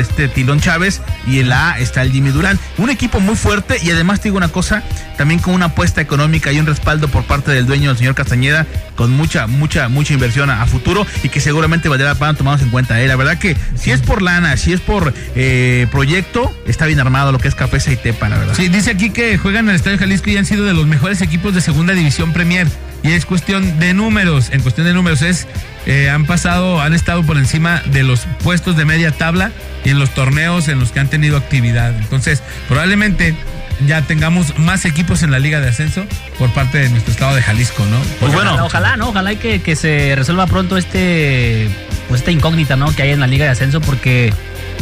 [0.00, 2.58] este Tilón Chávez, y en la A está el Jimmy Durán.
[2.78, 4.82] Un equipo muy fuerte, y además te digo una cosa,
[5.16, 8.66] también con una apuesta económica y un respaldo por parte del dueño, el señor Castañeda,
[8.96, 13.00] con mucha, mucha, mucha inversión a, futuro, y que seguramente valdrá pena tomarnos en cuenta.
[13.00, 13.08] ¿eh?
[13.08, 17.32] La verdad que si es por lana, si es por eh, proyecto, está bien armado
[17.32, 18.54] lo que es Cafesa y Tepa, la verdad.
[18.54, 21.54] Sí, dice aquí que juegan el Estadio Jalisco y han sido de los mejores equipos
[21.54, 22.68] de segunda división Premier.
[23.02, 24.50] Y es cuestión de números.
[24.50, 25.46] En cuestión de números es,
[25.86, 29.52] eh, han pasado, han estado por encima de los puestos de media tabla
[29.84, 31.96] y en los torneos en los que han tenido actividad.
[31.96, 33.34] Entonces, probablemente
[33.86, 36.04] ya tengamos más equipos en la Liga de Ascenso
[36.38, 37.98] por parte de nuestro estado de Jalisco, ¿no?
[38.20, 39.08] Pues bueno, Ojalá, ojalá, ¿no?
[39.08, 41.68] Ojalá y que, que se resuelva pronto este,
[42.08, 42.94] pues esta incógnita, ¿no?
[42.94, 44.32] Que hay en la Liga de Ascenso, porque,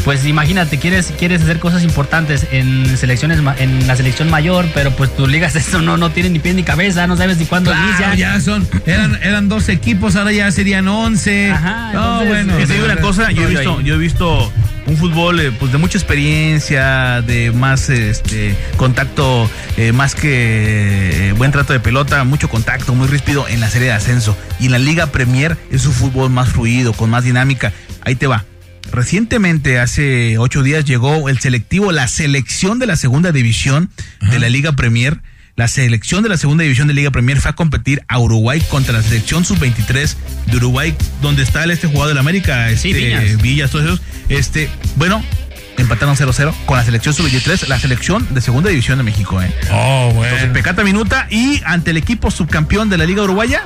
[0.04, 4.90] pues imagínate, quieres, quieres hacer cosas importantes en selecciones, ma- en la selección mayor, pero
[4.92, 7.44] pues tu Liga de Ascenso no, no tiene ni pie ni cabeza, no sabes ni
[7.46, 8.14] cuándo Claro, inicia.
[8.14, 11.50] ya son, eran, eran dos equipos, ahora ya serían once.
[11.50, 12.56] Ajá, no, entonces, bueno.
[12.58, 14.52] Que te digo una cosa, yo he visto, yo he visto
[14.86, 21.32] un fútbol eh, pues de mucha experiencia, de más este contacto, eh, más que eh,
[21.32, 24.36] buen trato de pelota, mucho contacto, muy ríspido en la serie de ascenso.
[24.60, 27.72] Y en la Liga Premier es un fútbol más fluido, con más dinámica.
[28.04, 28.44] Ahí te va.
[28.92, 33.90] Recientemente, hace ocho días, llegó el selectivo, la selección de la segunda división
[34.30, 35.20] de la Liga Premier.
[35.56, 38.92] La selección de la segunda división de Liga Premier fue a competir a Uruguay contra
[38.92, 40.14] la selección sub-23
[40.46, 43.36] de Uruguay, donde está el, este jugador del América, este, Sí.
[43.42, 44.02] Villas, todos esos.
[44.28, 45.20] Este, bueno,
[45.76, 49.52] empataron 0-0 con la selección sub-23, la selección de segunda división de México, ¿eh?
[49.72, 50.32] Oh, bueno.
[50.32, 53.64] Entonces, Pecata Minuta y ante el equipo subcampeón de la Liga Uruguaya,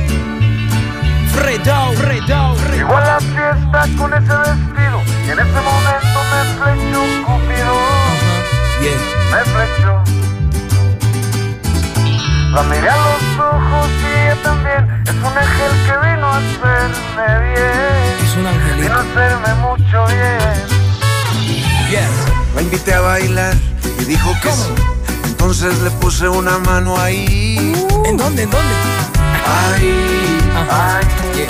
[1.33, 7.01] Fredo, Fredo, Llegó a la fiesta con ese vestido y en ese momento me flechó
[7.01, 7.73] un cupido,
[8.81, 8.99] Yeah.
[9.31, 9.93] me flechó.
[12.51, 17.27] La miré a los ojos y ella también es un ángel que vino a hacerme
[17.47, 20.81] bien, Es un vino a hacerme mucho bien.
[21.89, 22.09] Yes.
[22.53, 23.55] La invité a bailar
[23.99, 24.69] y dijo que sí.
[25.23, 27.73] Entonces le puse una mano ahí.
[28.05, 28.43] ¿En dónde?
[28.43, 28.75] ¿En dónde?
[29.73, 30.39] Ahí,
[30.69, 31.47] Ay,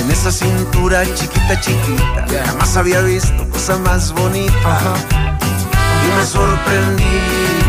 [0.00, 2.26] en esa cintura chiquita, chiquita.
[2.26, 2.44] Yeah.
[2.46, 4.80] Jamás había visto cosa más bonita.
[6.04, 7.61] Y me sorprendí.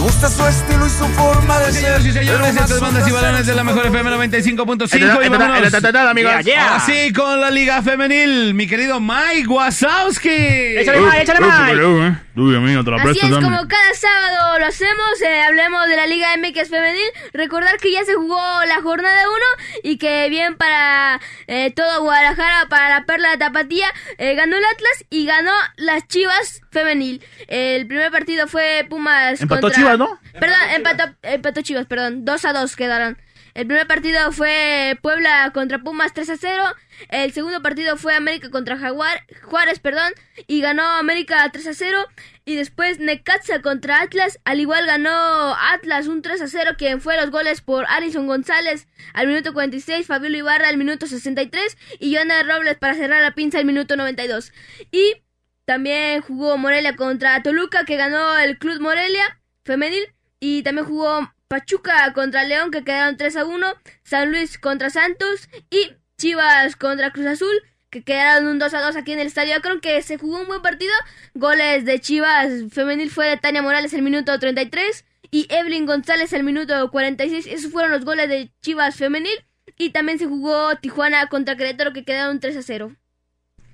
[0.00, 1.82] Gusta su estilo y su forma de ser.
[1.82, 5.26] Señores y señores, pero esto es más Bandas y Balones de la Mejor FM 95.5.
[5.26, 5.72] y vámonos.
[6.14, 6.76] Yeah, yeah.
[6.76, 10.28] Así con la Liga Femenil, mi querido Mike Wazowski.
[10.28, 11.70] Échale más, échale más.
[12.40, 16.06] Uy, amigo, te la Así es, como cada sábado lo hacemos, eh, hablemos de la
[16.06, 17.10] Liga MX femenil.
[17.34, 19.36] Recordar que ya se jugó la jornada 1
[19.82, 23.86] y que bien para eh, todo Guadalajara, para la Perla de Tapatía,
[24.16, 27.22] eh, ganó el Atlas y ganó las Chivas femenil.
[27.46, 29.78] El primer partido fue Pumas Empató contra...
[29.78, 30.18] Chivas, ¿no?
[30.32, 32.24] Perdón, empató, empató Chivas, perdón.
[32.24, 33.18] 2 a 2 quedaron.
[33.54, 36.62] El primer partido fue Puebla contra Pumas 3 a 0.
[37.08, 40.12] El segundo partido fue América contra Jaguar, Juárez, perdón,
[40.46, 42.06] y ganó América 3 a 0.
[42.44, 45.10] Y después Necaxa contra Atlas, al igual ganó
[45.72, 50.06] Atlas un 3 a 0, quien fue los goles por Alison González al minuto 46,
[50.06, 54.52] Fabiola Ibarra al minuto 63 y Joana Robles para cerrar la pinza al minuto 92.
[54.90, 55.22] Y
[55.64, 60.12] también jugó Morelia contra Toluca, que ganó el Club Morelia femenil.
[60.40, 63.66] Y también jugó Pachuca contra León, que quedaron 3 a 1.
[64.04, 65.48] San Luis contra Santos.
[65.68, 69.60] Y Chivas contra Cruz Azul, que quedaron un 2 a 2 aquí en el estadio.
[69.60, 70.92] Creo que se jugó un buen partido.
[71.34, 75.04] Goles de Chivas femenil fue de Tania Morales el minuto 33.
[75.32, 77.48] Y Evelyn González el minuto 46.
[77.48, 79.44] Esos fueron los goles de Chivas femenil.
[79.76, 82.96] Y también se jugó Tijuana contra Querétaro, que quedaron 3 a 0.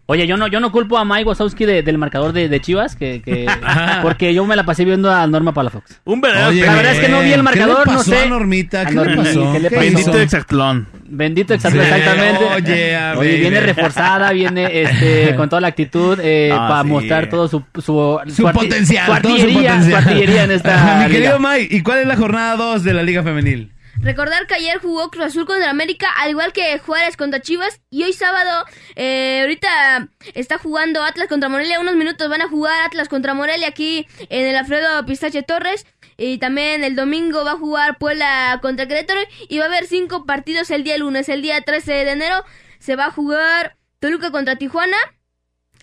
[0.08, 2.94] Oye, yo no, yo no culpo a Mike Wazowski de- del marcador de, de Chivas,
[2.94, 3.44] que, que-
[4.02, 6.00] porque yo me la pasé viendo a Norma Palafox.
[6.04, 8.10] Un verdadero Oye, la verdad es que no vi el marcador, ¿qué le no pasó
[8.12, 8.18] sé.
[8.22, 8.86] a Normita?
[8.86, 9.52] ¿Qué A le pasó?
[9.52, 9.80] ¿qué le ¿Qué pasó?
[9.88, 10.20] Bendito hizo?
[10.20, 10.86] exactlón.
[11.08, 12.44] Bendito exacto- Sí, exactamente.
[12.54, 16.88] oye, a Oye, viene reforzada, viene este, con toda la actitud eh, Ah, para sí.
[16.88, 19.90] mostrar todo su, su, Su potencial, su todo su artillería, potencial.
[20.02, 21.38] su artillería en esta Mi querido.
[21.40, 23.72] Mike, ¿y cuál es la jornada 2 de la Liga Femenil?
[24.00, 27.80] Recordar que ayer jugó Cruz Azul contra América, al igual que Juárez contra Chivas.
[27.90, 31.80] Y hoy sábado, eh, ahorita está jugando Atlas contra Morelia.
[31.80, 35.86] Unos minutos van a jugar Atlas contra Morelia aquí en el Alfredo Pistache Torres.
[36.18, 39.20] Y también el domingo va a jugar Puebla contra Querétaro.
[39.48, 41.28] Y va a haber cinco partidos el día lunes.
[41.28, 42.44] El día 13 de enero
[42.78, 44.96] se va a jugar Toluca contra Tijuana.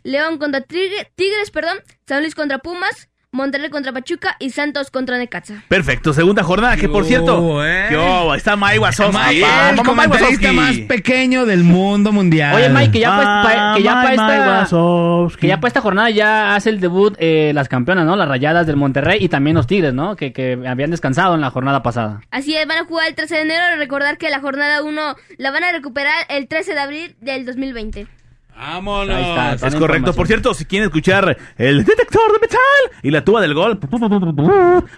[0.03, 1.81] León contra Tigre- Tigres, perdón.
[2.07, 3.09] San Luis contra Pumas.
[3.33, 5.63] Monterrey contra Pachuca y Santos contra Necaxa.
[5.67, 7.87] Perfecto, segunda jornada, que por Yo, cierto, eh.
[7.89, 8.35] ¿qué hubo?
[8.35, 9.17] está Mike Wazowski.
[9.17, 10.55] Mike, el Mike comentarista Wazowski.
[10.55, 12.55] más pequeño del mundo mundial.
[12.55, 15.81] Oye, Mike, que ya, pues, pa- que ya para Mike esta, que ya para esta
[15.81, 18.15] jornada ya hace el debut eh, las campeonas, ¿no?
[18.15, 20.15] Las rayadas del Monterrey y también los Tigres, ¿no?
[20.15, 22.21] Que, que habían descansado en la jornada pasada.
[22.29, 23.63] Así es, van a jugar el 13 de enero.
[23.77, 28.05] Recordar que la jornada 1 la van a recuperar el 13 de abril del 2020.
[28.55, 29.15] Vámonos.
[29.15, 29.67] Ahí está.
[29.67, 30.13] Es correcto.
[30.13, 32.59] Por cierto, si quieren escuchar el detector de metal
[33.01, 33.79] y la tuba del gol,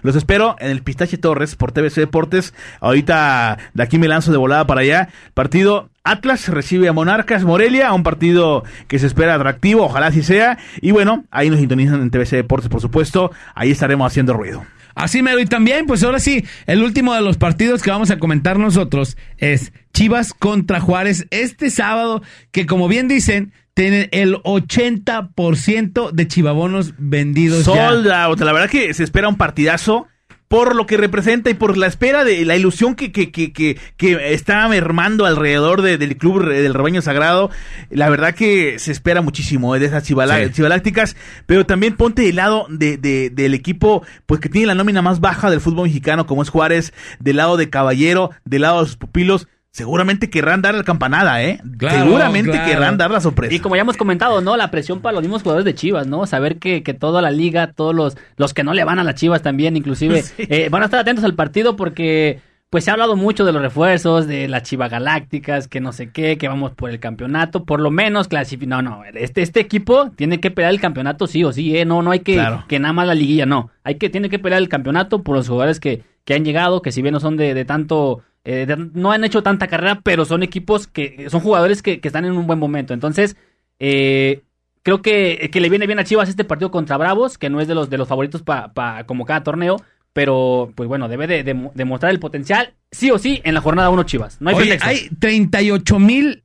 [0.02, 2.54] los espero en el Pistache Torres por TVC Deportes.
[2.80, 5.08] Ahorita de aquí me lanzo de volada para allá.
[5.34, 10.58] Partido Atlas recibe a Monarcas Morelia, un partido que se espera atractivo, ojalá así sea.
[10.80, 13.32] Y bueno, ahí nos sintonizan en TVC Deportes, por supuesto.
[13.54, 14.64] Ahí estaremos haciendo ruido.
[14.96, 15.38] Así mero.
[15.38, 19.16] Y también, pues ahora sí, el último de los partidos que vamos a comentar nosotros
[19.36, 26.94] es Chivas contra Juárez este sábado, que como bien dicen, tienen el 80% de chivabonos
[26.96, 27.64] vendidos.
[27.64, 28.06] Sold.
[28.06, 30.08] La verdad que se espera un partidazo
[30.48, 33.76] por lo que representa y por la espera de la ilusión que, que, que, que,
[33.96, 37.50] que está mermando alrededor de- del club del rebaño sagrado.
[37.90, 40.14] La verdad que se espera muchísimo eh, de esas Sí.
[40.52, 41.16] chivalácticas,
[41.46, 45.20] pero también ponte del lado de, de- del equipo pues que tiene la nómina más
[45.20, 48.96] baja del fútbol mexicano como es Juárez, del lado de Caballero, del lado de sus
[48.96, 49.48] pupilos.
[49.76, 51.60] Seguramente querrán dar la campanada, ¿eh?
[51.76, 52.66] Claro, Seguramente claro.
[52.66, 53.52] querrán dar la sorpresa.
[53.54, 54.56] Y como ya hemos comentado, ¿no?
[54.56, 56.24] La presión para los mismos jugadores de Chivas, ¿no?
[56.24, 59.16] Saber que, que toda la liga, todos los, los que no le van a las
[59.16, 60.44] Chivas también, inclusive, Sí.
[60.48, 63.60] eh, van a estar atentos al partido porque, pues se ha hablado mucho de los
[63.60, 67.78] refuerzos, de las Chivas Galácticas, que no sé qué, que vamos por el campeonato, por
[67.80, 68.82] lo menos clasificar.
[68.82, 71.84] No, no, este, este equipo tiene que pelear el campeonato sí o sí, ¿eh?
[71.84, 72.64] No, no hay que, Claro.
[72.66, 73.68] que nada más la liguilla, no.
[73.84, 76.92] Hay que, tiene que pelear el campeonato por los jugadores que, que han llegado, que
[76.92, 80.42] si bien no son de, de tanto eh, no han hecho tanta carrera, pero son
[80.42, 82.94] equipos que son jugadores que, que están en un buen momento.
[82.94, 83.36] Entonces,
[83.80, 84.42] eh,
[84.82, 87.68] creo que, que le viene bien a Chivas este partido contra Bravos, que no es
[87.68, 89.76] de los de los favoritos para como cada torneo,
[90.12, 93.60] pero pues bueno, debe de, de- de mostrar el potencial, sí o sí, en la
[93.60, 94.40] jornada 1 Chivas.
[94.40, 94.88] No hay Oye, pretexto.
[94.88, 96.44] hay 38 mil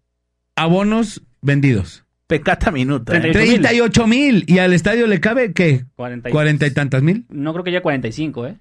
[0.55, 2.03] abonos vendidos.
[2.27, 3.15] Pecata minuta.
[3.15, 3.19] ¿eh?
[3.21, 3.61] 38,000.
[3.61, 4.43] 38 mil.
[4.47, 5.85] ¿Y al estadio le cabe qué?
[5.95, 7.25] 40 y- ¿Cuarenta y tantas mil?
[7.29, 8.55] No creo que ya 45, ¿eh?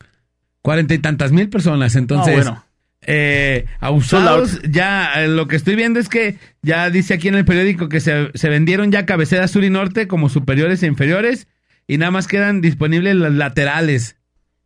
[0.63, 1.95] Cuarenta y tantas mil personas.
[1.97, 2.65] Entonces, No, bueno.
[3.03, 4.61] Eh, abusados.
[4.69, 8.01] Ya eh, lo que estoy viendo es que ya dice aquí en el periódico que
[8.01, 11.47] se, se vendieron ya cabecera sur y norte como superiores e inferiores
[11.87, 14.17] y nada más quedan disponibles las laterales,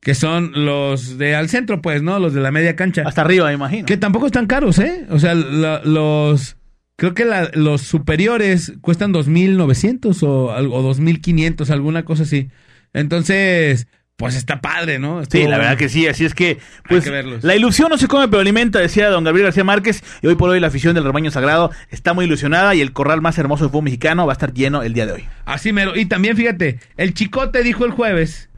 [0.00, 2.18] que son los de al centro, pues, ¿no?
[2.18, 3.02] Los de la media cancha.
[3.06, 3.86] Hasta arriba, imagino.
[3.86, 5.06] Que tampoco están caros, ¿eh?
[5.10, 6.56] O sea, la- los...
[6.96, 12.50] Creo que la- los superiores cuestan 2.900 o, algo- o 2.500, alguna cosa así.
[12.92, 15.24] Entonces, pues está padre, ¿no?
[15.24, 16.58] Sí, la verdad que sí, así es que,
[16.88, 17.42] pues, que verlos.
[17.42, 20.50] la ilusión no se come pero alimenta, decía don Gabriel García Márquez, y hoy por
[20.50, 23.70] hoy la afición del rebaño sagrado está muy ilusionada y el corral más hermoso del
[23.72, 25.24] fútbol mexicano va a estar lleno el día de hoy.
[25.46, 25.96] Así mero.
[25.96, 28.50] Y también fíjate, el chicote dijo el jueves,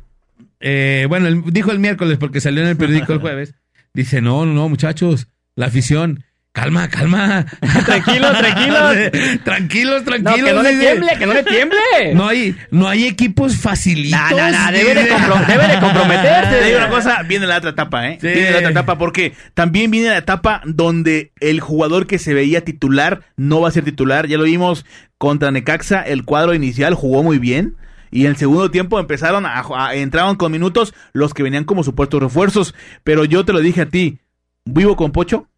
[0.60, 3.54] eh, bueno, el- dijo el miércoles porque salió en el periódico el jueves,
[3.94, 6.22] dice, no, no, no, muchachos, la afición,
[6.56, 7.44] calma, calma.
[7.84, 8.96] Tranquilos, tranquilos.
[9.44, 10.44] tranquilos, No, tranquilos.
[10.48, 11.78] que no le tiemble, que no le tiemble.
[12.14, 14.18] No hay, no hay equipos facilitos.
[14.18, 15.14] No, no, no, debe de, dice.
[15.14, 16.50] compro- debe de comprometerse.
[16.58, 18.18] Te digo una cosa, viene la otra etapa, ¿eh?
[18.20, 18.28] Sí.
[18.28, 22.62] Viene la otra etapa porque también viene la etapa donde el jugador que se veía
[22.64, 24.26] titular no va a ser titular.
[24.26, 24.86] Ya lo vimos
[25.18, 27.76] contra Necaxa, el cuadro inicial jugó muy bien.
[28.10, 31.84] Y en el segundo tiempo empezaron a, a- entraban con minutos los que venían como
[31.84, 32.74] supuestos refuerzos.
[33.04, 34.20] Pero yo te lo dije a ti,
[34.64, 35.48] vivo con Pocho,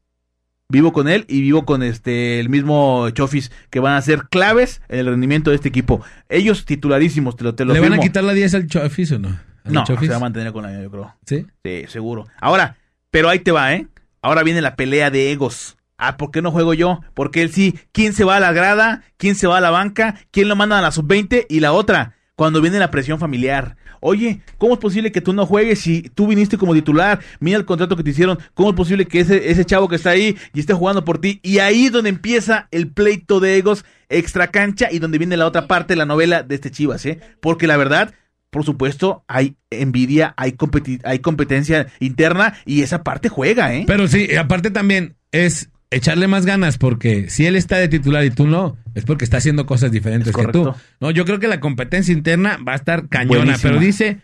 [0.70, 4.82] vivo con él y vivo con este el mismo Chofis, que van a ser claves
[4.88, 6.02] en el rendimiento de este equipo.
[6.28, 9.18] Ellos titularísimos, te lo, te lo ¿Le van a quitar la 10 al Chofis o
[9.18, 9.28] no?
[9.64, 10.06] ¿Al No, Chofis?
[10.08, 11.14] se va a mantener con la yo creo.
[11.24, 11.46] ¿Sí?
[11.64, 12.26] Sí, seguro.
[12.40, 12.76] Ahora,
[13.10, 13.86] pero ahí te va, ¿eh?
[14.20, 15.76] Ahora viene la pelea de egos.
[15.96, 17.00] Ah, ¿por qué no juego yo?
[17.14, 17.78] Porque él sí.
[17.92, 19.02] ¿Quién se va a la grada?
[19.16, 20.16] ¿Quién se va a la banca?
[20.30, 21.46] ¿Quién lo manda a la sub-20?
[21.48, 23.76] Y la otra, cuando viene la presión familiar.
[23.98, 27.18] Oye, ¿cómo es posible que tú no juegues si tú viniste como titular?
[27.40, 28.38] Mira el contrato que te hicieron.
[28.54, 31.40] ¿Cómo es posible que ese, ese chavo que está ahí y esté jugando por ti?
[31.42, 35.46] Y ahí es donde empieza el pleito de egos extra cancha y donde viene la
[35.46, 37.18] otra parte de la novela de este Chivas, ¿eh?
[37.40, 38.14] Porque la verdad,
[38.50, 43.82] por supuesto, hay envidia, hay, competi- hay competencia interna y esa parte juega, ¿eh?
[43.84, 48.30] Pero sí, aparte también es echarle más ganas porque si él está de titular y
[48.30, 50.74] tú no, es porque está haciendo cosas diferentes Es que tú.
[51.00, 53.70] No, yo creo que la competencia interna va a estar cañona, Buenísima.
[53.70, 54.18] pero dice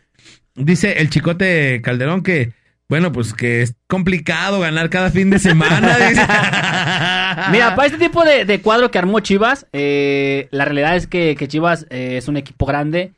[0.54, 2.52] dice el chicote Calderón que
[2.86, 5.96] bueno, pues que es complicado ganar cada fin de semana.
[6.08, 6.20] dice.
[7.50, 11.34] Mira, para este tipo de, de cuadro que armó Chivas, eh, la realidad es que,
[11.34, 13.14] que Chivas eh, es un equipo grande.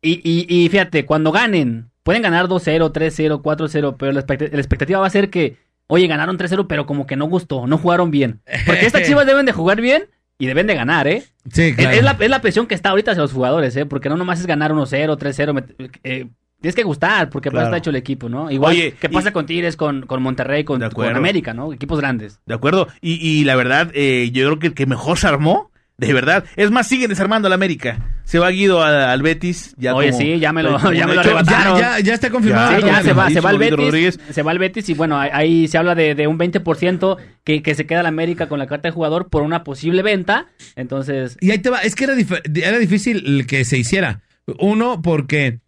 [0.00, 4.58] Y, y, y fíjate, cuando ganen, pueden ganar 2-0, 3-0, 4-0, pero la, expect- la
[4.58, 5.56] expectativa va a ser que,
[5.86, 8.40] oye, ganaron 3-0, pero como que no gustó, no jugaron bien.
[8.66, 10.04] Porque estas Chivas deben de jugar bien
[10.38, 11.22] y deben de ganar, ¿eh?
[11.52, 11.96] Sí, Es- claro.
[11.96, 13.86] Es, la, es la presión que está ahorita hacia los jugadores, ¿eh?
[13.86, 15.52] Porque no nomás es ganar 1-0, 3-0.
[15.52, 16.26] met- eh,
[16.60, 17.66] tienes que gustar, porque Claro.
[17.66, 18.50] está hecho el equipo, ¿no?
[18.50, 21.14] Igual Oye, que pasa y- con Tigres, con, con Monterrey, con, con.
[21.14, 21.72] América, ¿no?
[21.72, 22.40] Equipos grandes.
[22.46, 22.88] ¿De acuerdo?
[23.00, 26.44] Y, y la verdad, eh, yo creo que el que mejor se armó, de verdad.
[26.56, 28.10] Es más, siguen desarmando la América.
[28.24, 29.74] Se va Guido a- al Betis.
[29.76, 31.30] Ya Oye, como- sí, ya me lo- como ya me lo hecho.
[31.30, 31.78] arrebataron.
[31.78, 32.74] ya, ya está confirmado.
[32.80, 33.76] Sí, ya se va, se va al Betis.
[33.76, 34.18] Rodríguez.
[34.30, 37.74] Se va al Betis y bueno, ahí, se habla de, de un 20% que, que
[37.74, 40.46] se queda la América con la carta de jugador por una posible venta.
[40.74, 44.22] Entonces, Y ahí te va, es que era, dif- era difícil el que se hiciera.
[44.58, 45.60] Uno, porque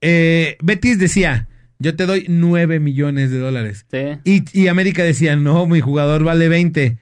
[0.00, 3.86] eh, Betis decía, yo te doy 9 millones de dólares.
[3.90, 3.98] sí.
[4.24, 6.98] Y, y América decía, no, mi jugador vale 20.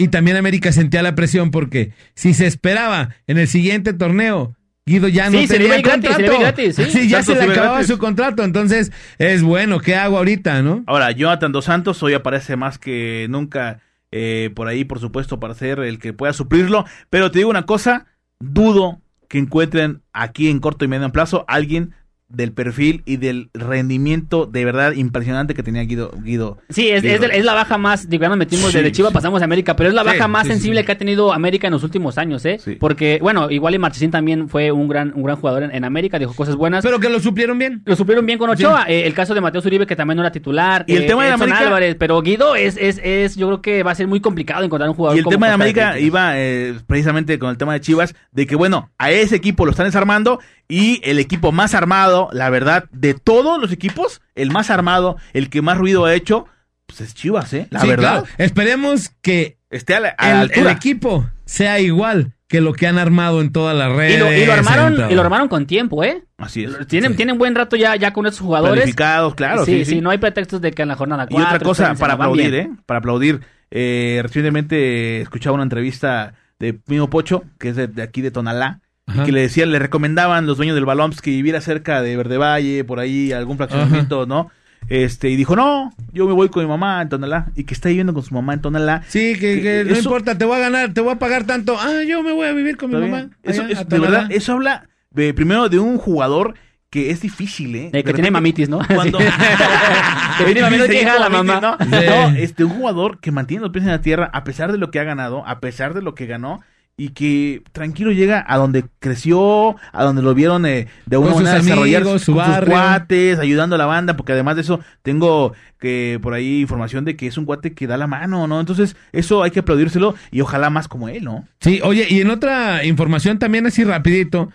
[0.00, 5.08] Y también América sentía la presión porque si se esperaba en el siguiente torneo, Guido
[5.08, 6.16] ya no Sí, se le tenía iba gratis, contrato.
[6.16, 6.84] se le iba gratis, sí.
[6.90, 7.86] Sí, ya se le acababa gratis.
[7.88, 8.42] su contrato.
[8.42, 10.84] Entonces, es bueno, ¿qué hago ahorita, no?
[10.86, 15.52] Ahora, Jonathan Dos Santos hoy aparece más que nunca eh, por ahí, por supuesto, para
[15.52, 16.86] ser el que pueda suplirlo.
[17.10, 18.06] Pero te digo una cosa,
[18.38, 21.94] dudo que encuentren aquí en corto y medio plazo alguien
[22.30, 26.10] del perfil y del rendimiento de verdad impresionante que tenía Guido.
[26.22, 28.78] Guido Sí, es, Guido es, de- es la baja más, digo, ya nos metimos Sí,
[28.78, 29.14] desde Chivas, sí.
[29.14, 30.86] pasamos a América, pero es la Sí, baja más sí, sensible sí.
[30.86, 32.58] que ha tenido América en los últimos años, ¿eh?
[32.62, 32.76] Sí.
[32.78, 36.18] Porque, bueno, igual y Marchesín también fue un gran, un gran jugador en, en América,
[36.18, 36.84] dijo cosas buenas.
[36.84, 37.82] Pero que lo suplieron bien.
[37.84, 38.84] Lo supieron bien con Ochoa.
[38.88, 40.84] Eh, el caso de Mateo Uribe, que también no era titular.
[40.86, 43.62] Y el eh, tema de Edson América- Álvarez, pero Guido es, es, es, yo creo
[43.62, 45.92] que va a ser muy complicado encontrar un jugador Y el como tema de América
[45.92, 46.00] Rica.
[46.00, 49.70] iba eh, precisamente con el tema de Chivas, de que bueno, a ese equipo lo
[49.72, 54.68] están desarmando y el equipo más armado, la verdad, de todos los equipos, el más
[54.70, 56.46] armado, el que más ruido ha hecho,
[56.86, 57.66] pues es Chivas, ¿eh?
[57.70, 58.20] La Sí, verdad.
[58.24, 58.26] claro.
[58.38, 60.72] Esperemos que Esté a la, a la el, el altura.
[60.72, 64.16] equipo sea igual que lo que han armado en todas las redes.
[64.16, 66.24] Y lo, y lo en armaron, y lo armaron con tiempo, ¿eh?
[66.36, 66.86] Así es.
[66.88, 67.16] Tienen, Sí.
[67.18, 68.74] tienen buen rato ya, ya con esos jugadores.
[68.82, 69.64] Planificados, claro.
[69.64, 70.00] sí, sí, sí, sí.
[70.00, 71.48] no hay pretextos de que en la jornada Y 4.
[71.56, 72.70] otra cosa, para aplaudir, ¿eh?
[72.86, 73.40] Para aplaudir.
[73.70, 78.80] Eh, recientemente escuchaba una entrevista de Mimo Pocho, que es de, de aquí de Tonalá,
[79.10, 79.22] Ajá.
[79.22, 82.16] y que le decían, le recomendaban los dueños del balón pues, que viviera cerca de
[82.16, 84.50] Verde Valle, por ahí, algún fraccionamiento, ¿no?
[84.88, 87.88] Este, y dijo, no, yo me voy con mi mamá en Tonalá, y que está
[87.90, 89.02] viviendo con su mamá en Tonalá.
[89.08, 91.44] Sí, que, que Que no eso- importa, te voy a ganar, te voy a pagar
[91.44, 91.76] tanto.
[91.78, 93.28] Ah, yo me voy a vivir con mi ¿Está mamá.
[93.42, 96.54] Eso, allá, es- de verdad, eso habla de, primero de un jugador
[96.88, 97.90] que es difícil, ¿eh?
[97.92, 98.80] De que tiene mamitis, ¿no?
[98.94, 99.20] Cuando...
[99.20, 99.26] Sí.
[100.38, 101.76] Definitivamente Sí, llega la mamitis, mamá.
[101.78, 101.84] ¿no?
[102.00, 102.06] Sí.
[102.06, 104.90] No, este, un jugador que mantiene los pies en la tierra a pesar de lo
[104.90, 106.60] que ha ganado, a pesar de lo que ganó,
[106.96, 111.54] y que tranquilo llega a donde creció, a donde lo vieron eh, de una manera
[111.54, 116.18] desarrollar su con sus cuates, ayudando a la banda, porque además de eso tengo que
[116.20, 118.60] por ahí información de que es un cuate que da la mano, ¿no?
[118.60, 121.48] Entonces, eso hay que aplaudírselo y ojalá más como él, ¿no?
[121.60, 124.50] Sí, oye, y en otra información también así rapidito,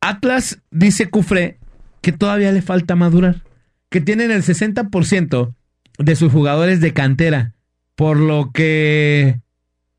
[0.00, 1.58] Atlas dice Cufré
[2.00, 3.42] que todavía le falta madurar.
[3.90, 5.54] Que tienen el 60%
[5.98, 7.54] de sus jugadores de cantera.
[7.94, 9.40] Por lo que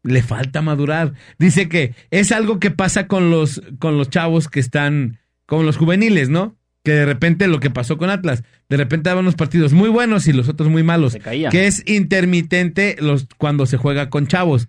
[0.03, 1.13] le falta madurar.
[1.37, 5.77] Dice que es algo que pasa con los, con los chavos que están, con los
[5.77, 6.55] juveniles, ¿no?
[6.83, 10.27] Que de repente lo que pasó con Atlas, de repente daban unos partidos muy buenos
[10.27, 11.13] y los otros muy malos.
[11.13, 11.49] Se caía.
[11.49, 14.67] Que es intermitente los, cuando se juega con chavos.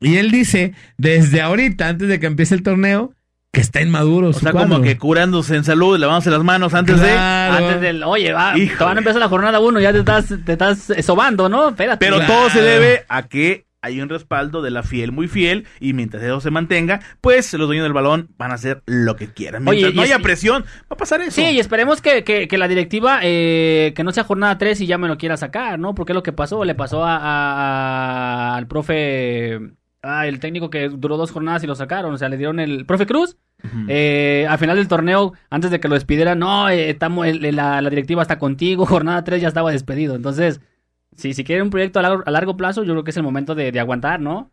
[0.00, 3.14] Y él dice, desde ahorita, antes de que empiece el torneo,
[3.52, 4.30] que está inmaduro.
[4.30, 4.68] O sea, cuadro.
[4.70, 7.66] como que curándose en salud, lavándose las manos antes Claro.
[7.66, 8.76] Antes del, oye, va, Híjole.
[8.76, 11.68] te van a empezar la jornada uno, ya te estás, te estás sobando, ¿no?
[11.68, 12.04] Espérate.
[12.04, 12.10] de.
[12.10, 12.34] Pero Claro.
[12.34, 16.22] todo se debe a que hay un respaldo de la fiel muy fiel y mientras
[16.22, 19.64] eso se mantenga, pues los dueños del balón van a hacer lo que quieran.
[19.64, 21.32] Mientras Oye, no haya presión, va a pasar eso.
[21.32, 24.86] Sí, y esperemos que, que, que la directiva, eh, que no sea jornada 3 y
[24.86, 25.94] ya me lo quiera sacar, ¿no?
[25.94, 29.60] Porque es lo que pasó, le pasó a, a- a- al profe,
[30.02, 32.86] ah, el técnico que duró dos jornadas y lo sacaron, o sea, le dieron el
[32.86, 33.36] profe Cruz.
[33.88, 37.90] eh, al final del torneo, antes de que lo despidieran, no, eh, estamos, la, la
[37.90, 40.14] directiva está contigo, jornada 3 ya estaba despedido.
[40.16, 40.60] Entonces,
[41.16, 43.22] si, si quieren un proyecto a largo, a largo plazo, yo creo que es el
[43.22, 44.50] momento de, de aguantar, ¿no?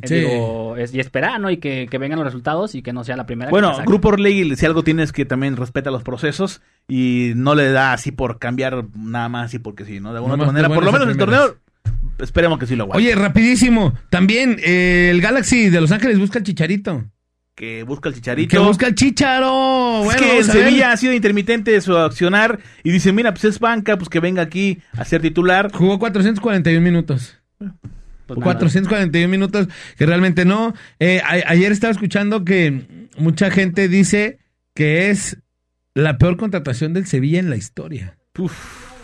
[0.00, 0.14] Eh, Sí.
[0.14, 1.50] digo, es- y esperar, ¿no?
[1.50, 3.50] Y que, que vengan los resultados y que no sea la primera.
[3.50, 3.76] Bueno.
[3.84, 8.12] Grupo Orlegui, si algo tienes que también respeta los procesos y no le da así
[8.12, 10.12] por cambiar nada más y porque sí, ¿no?
[10.12, 11.56] De alguna otra manera, por lo menos el torneo,
[12.18, 13.04] esperemos que sí lo aguante.
[13.04, 13.92] Oye, rapidísimo.
[14.08, 17.04] También eh, el Galaxy de Los Ángeles busca el chicharito.
[17.58, 18.50] Que busca el chicharito.
[18.50, 19.98] Que busca el chicharo.
[20.00, 20.44] es Bueno, que en.
[20.44, 24.42] Sevilla ha sido intermitente su accionar y dice, mira, pues es banca, pues que venga
[24.42, 25.70] aquí a ser titular.
[25.72, 27.36] Jugó 441 minutos.
[27.58, 28.44] Pues nada.
[28.44, 30.72] 441 minutos que realmente no.
[31.00, 32.82] Eh, a- ayer estaba escuchando que
[33.18, 34.38] mucha gente dice
[34.74, 35.38] que es
[35.94, 38.16] la peor contratación del Sevilla en la historia.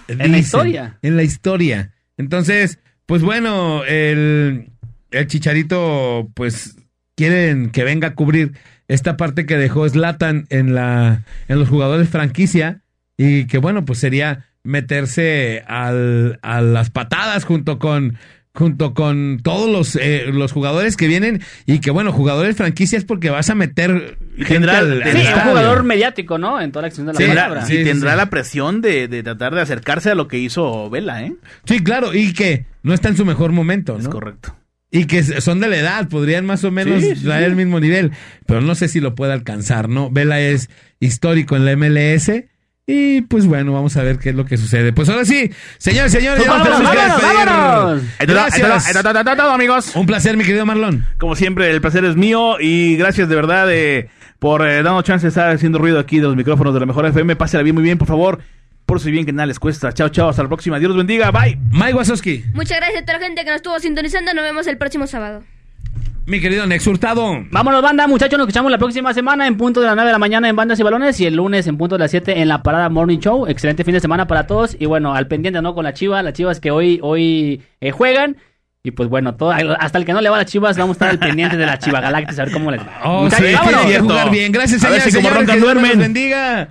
[0.06, 0.98] ¿En la historia?
[1.02, 1.92] En la historia.
[2.18, 4.70] Entonces, pues bueno, el,
[5.10, 6.76] el Chicharito, pues
[7.16, 8.52] quieren que venga a cubrir
[8.88, 12.80] esta parte que dejó Zlatan en la en los jugadores franquicia
[13.16, 18.16] y que bueno, pues sería meterse al, a las patadas junto con
[18.56, 23.04] junto con todos los, eh, los jugadores que vienen y que bueno, jugadores franquicia es
[23.04, 26.60] porque vas a meter Y gente tendrá- al- al tendrá- Sí, un jugador mediático, ¿no?
[26.60, 27.62] En toda la acción de la Sí, palabra.
[27.64, 28.16] Y sí, sí, tendrá sí.
[28.16, 31.34] la presión de, de tratar de acercarse a lo que hizo Vela, ¿eh?
[31.64, 34.10] Sí, claro, y que no está en su mejor momento, Es ¿no?
[34.10, 34.54] correcto.
[34.96, 37.50] Y que son de la edad, podrían más o menos Sí, traer sí.
[37.50, 38.12] el mismo nivel,
[38.46, 40.08] pero no sé si lo puede alcanzar, ¿no?
[40.08, 40.70] Vela es
[41.00, 42.30] histórico en la MLS
[42.86, 44.92] y pues bueno, vamos a ver qué es lo que sucede.
[44.92, 48.94] Pues ahora sí, señores, señores, Pues ya nos vámonos, que vámonos, Gracias.
[48.94, 49.96] está, amigos.
[49.96, 51.04] Un placer, mi querido Marlon.
[51.18, 55.24] Como siempre, el placer es mío y gracias de verdad eh, por eh, darnos chance
[55.24, 57.34] de estar haciendo ruido aquí de los micrófonos de la mejor FM.
[57.34, 58.40] Pásela bien, muy bien, por favor.
[58.86, 59.92] Por si bien que nada les cuesta.
[59.92, 60.78] Chao, chao, hasta la próxima.
[60.78, 61.30] Dios los bendiga.
[61.30, 61.58] Bye.
[61.72, 64.34] Mike Wazowski, Muchas gracias a toda la gente que nos estuvo sintonizando.
[64.34, 65.42] Nos vemos el próximo sábado.
[66.26, 67.32] mi querido Nex Hurtado.
[67.50, 68.36] Vámonos, banda, muchachos.
[68.38, 70.78] Nos escuchamos la próxima semana en punto de las 9 de la mañana en Bandas
[70.78, 73.46] y Balones y el lunes en punto de las 7 en la Parada Morning Show.
[73.46, 74.76] Excelente fin de semana para todos.
[74.78, 75.74] Y bueno, al pendiente, ¿no?
[75.74, 78.36] Con la Chiva, las Chivas que hoy, hoy eh, juegan.
[78.86, 80.96] Y pues bueno, todo, hasta el que no le va a las Chivas, vamos a
[80.96, 83.00] estar al pendiente de la Chiva Galáctica, a ver cómo les va.
[83.04, 83.86] Oh, Muchachos, sí, vámonos.
[83.86, 84.52] que jugar bien.
[84.52, 85.88] Gracias, A señores, si como señores, que Dios duermen.
[85.92, 86.68] los bendiga.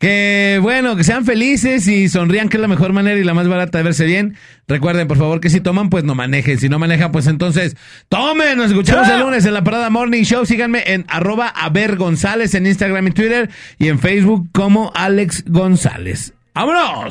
[0.00, 3.46] Que bueno, que sean felices y sonrían, que es la mejor manera y la más
[3.48, 4.34] barata de verse bien.
[4.66, 6.58] Recuerden, por favor, que si toman, pues no manejen.
[6.58, 7.76] Si no manejan, pues entonces
[8.08, 8.56] tomen.
[8.56, 10.46] Nos escuchamos el lunes en la Parada Morning Show.
[10.46, 16.32] Síganme en arroba Aver González en Instagram y Twitter y en Facebook como Alex González.
[16.54, 17.04] ¡Vámonos!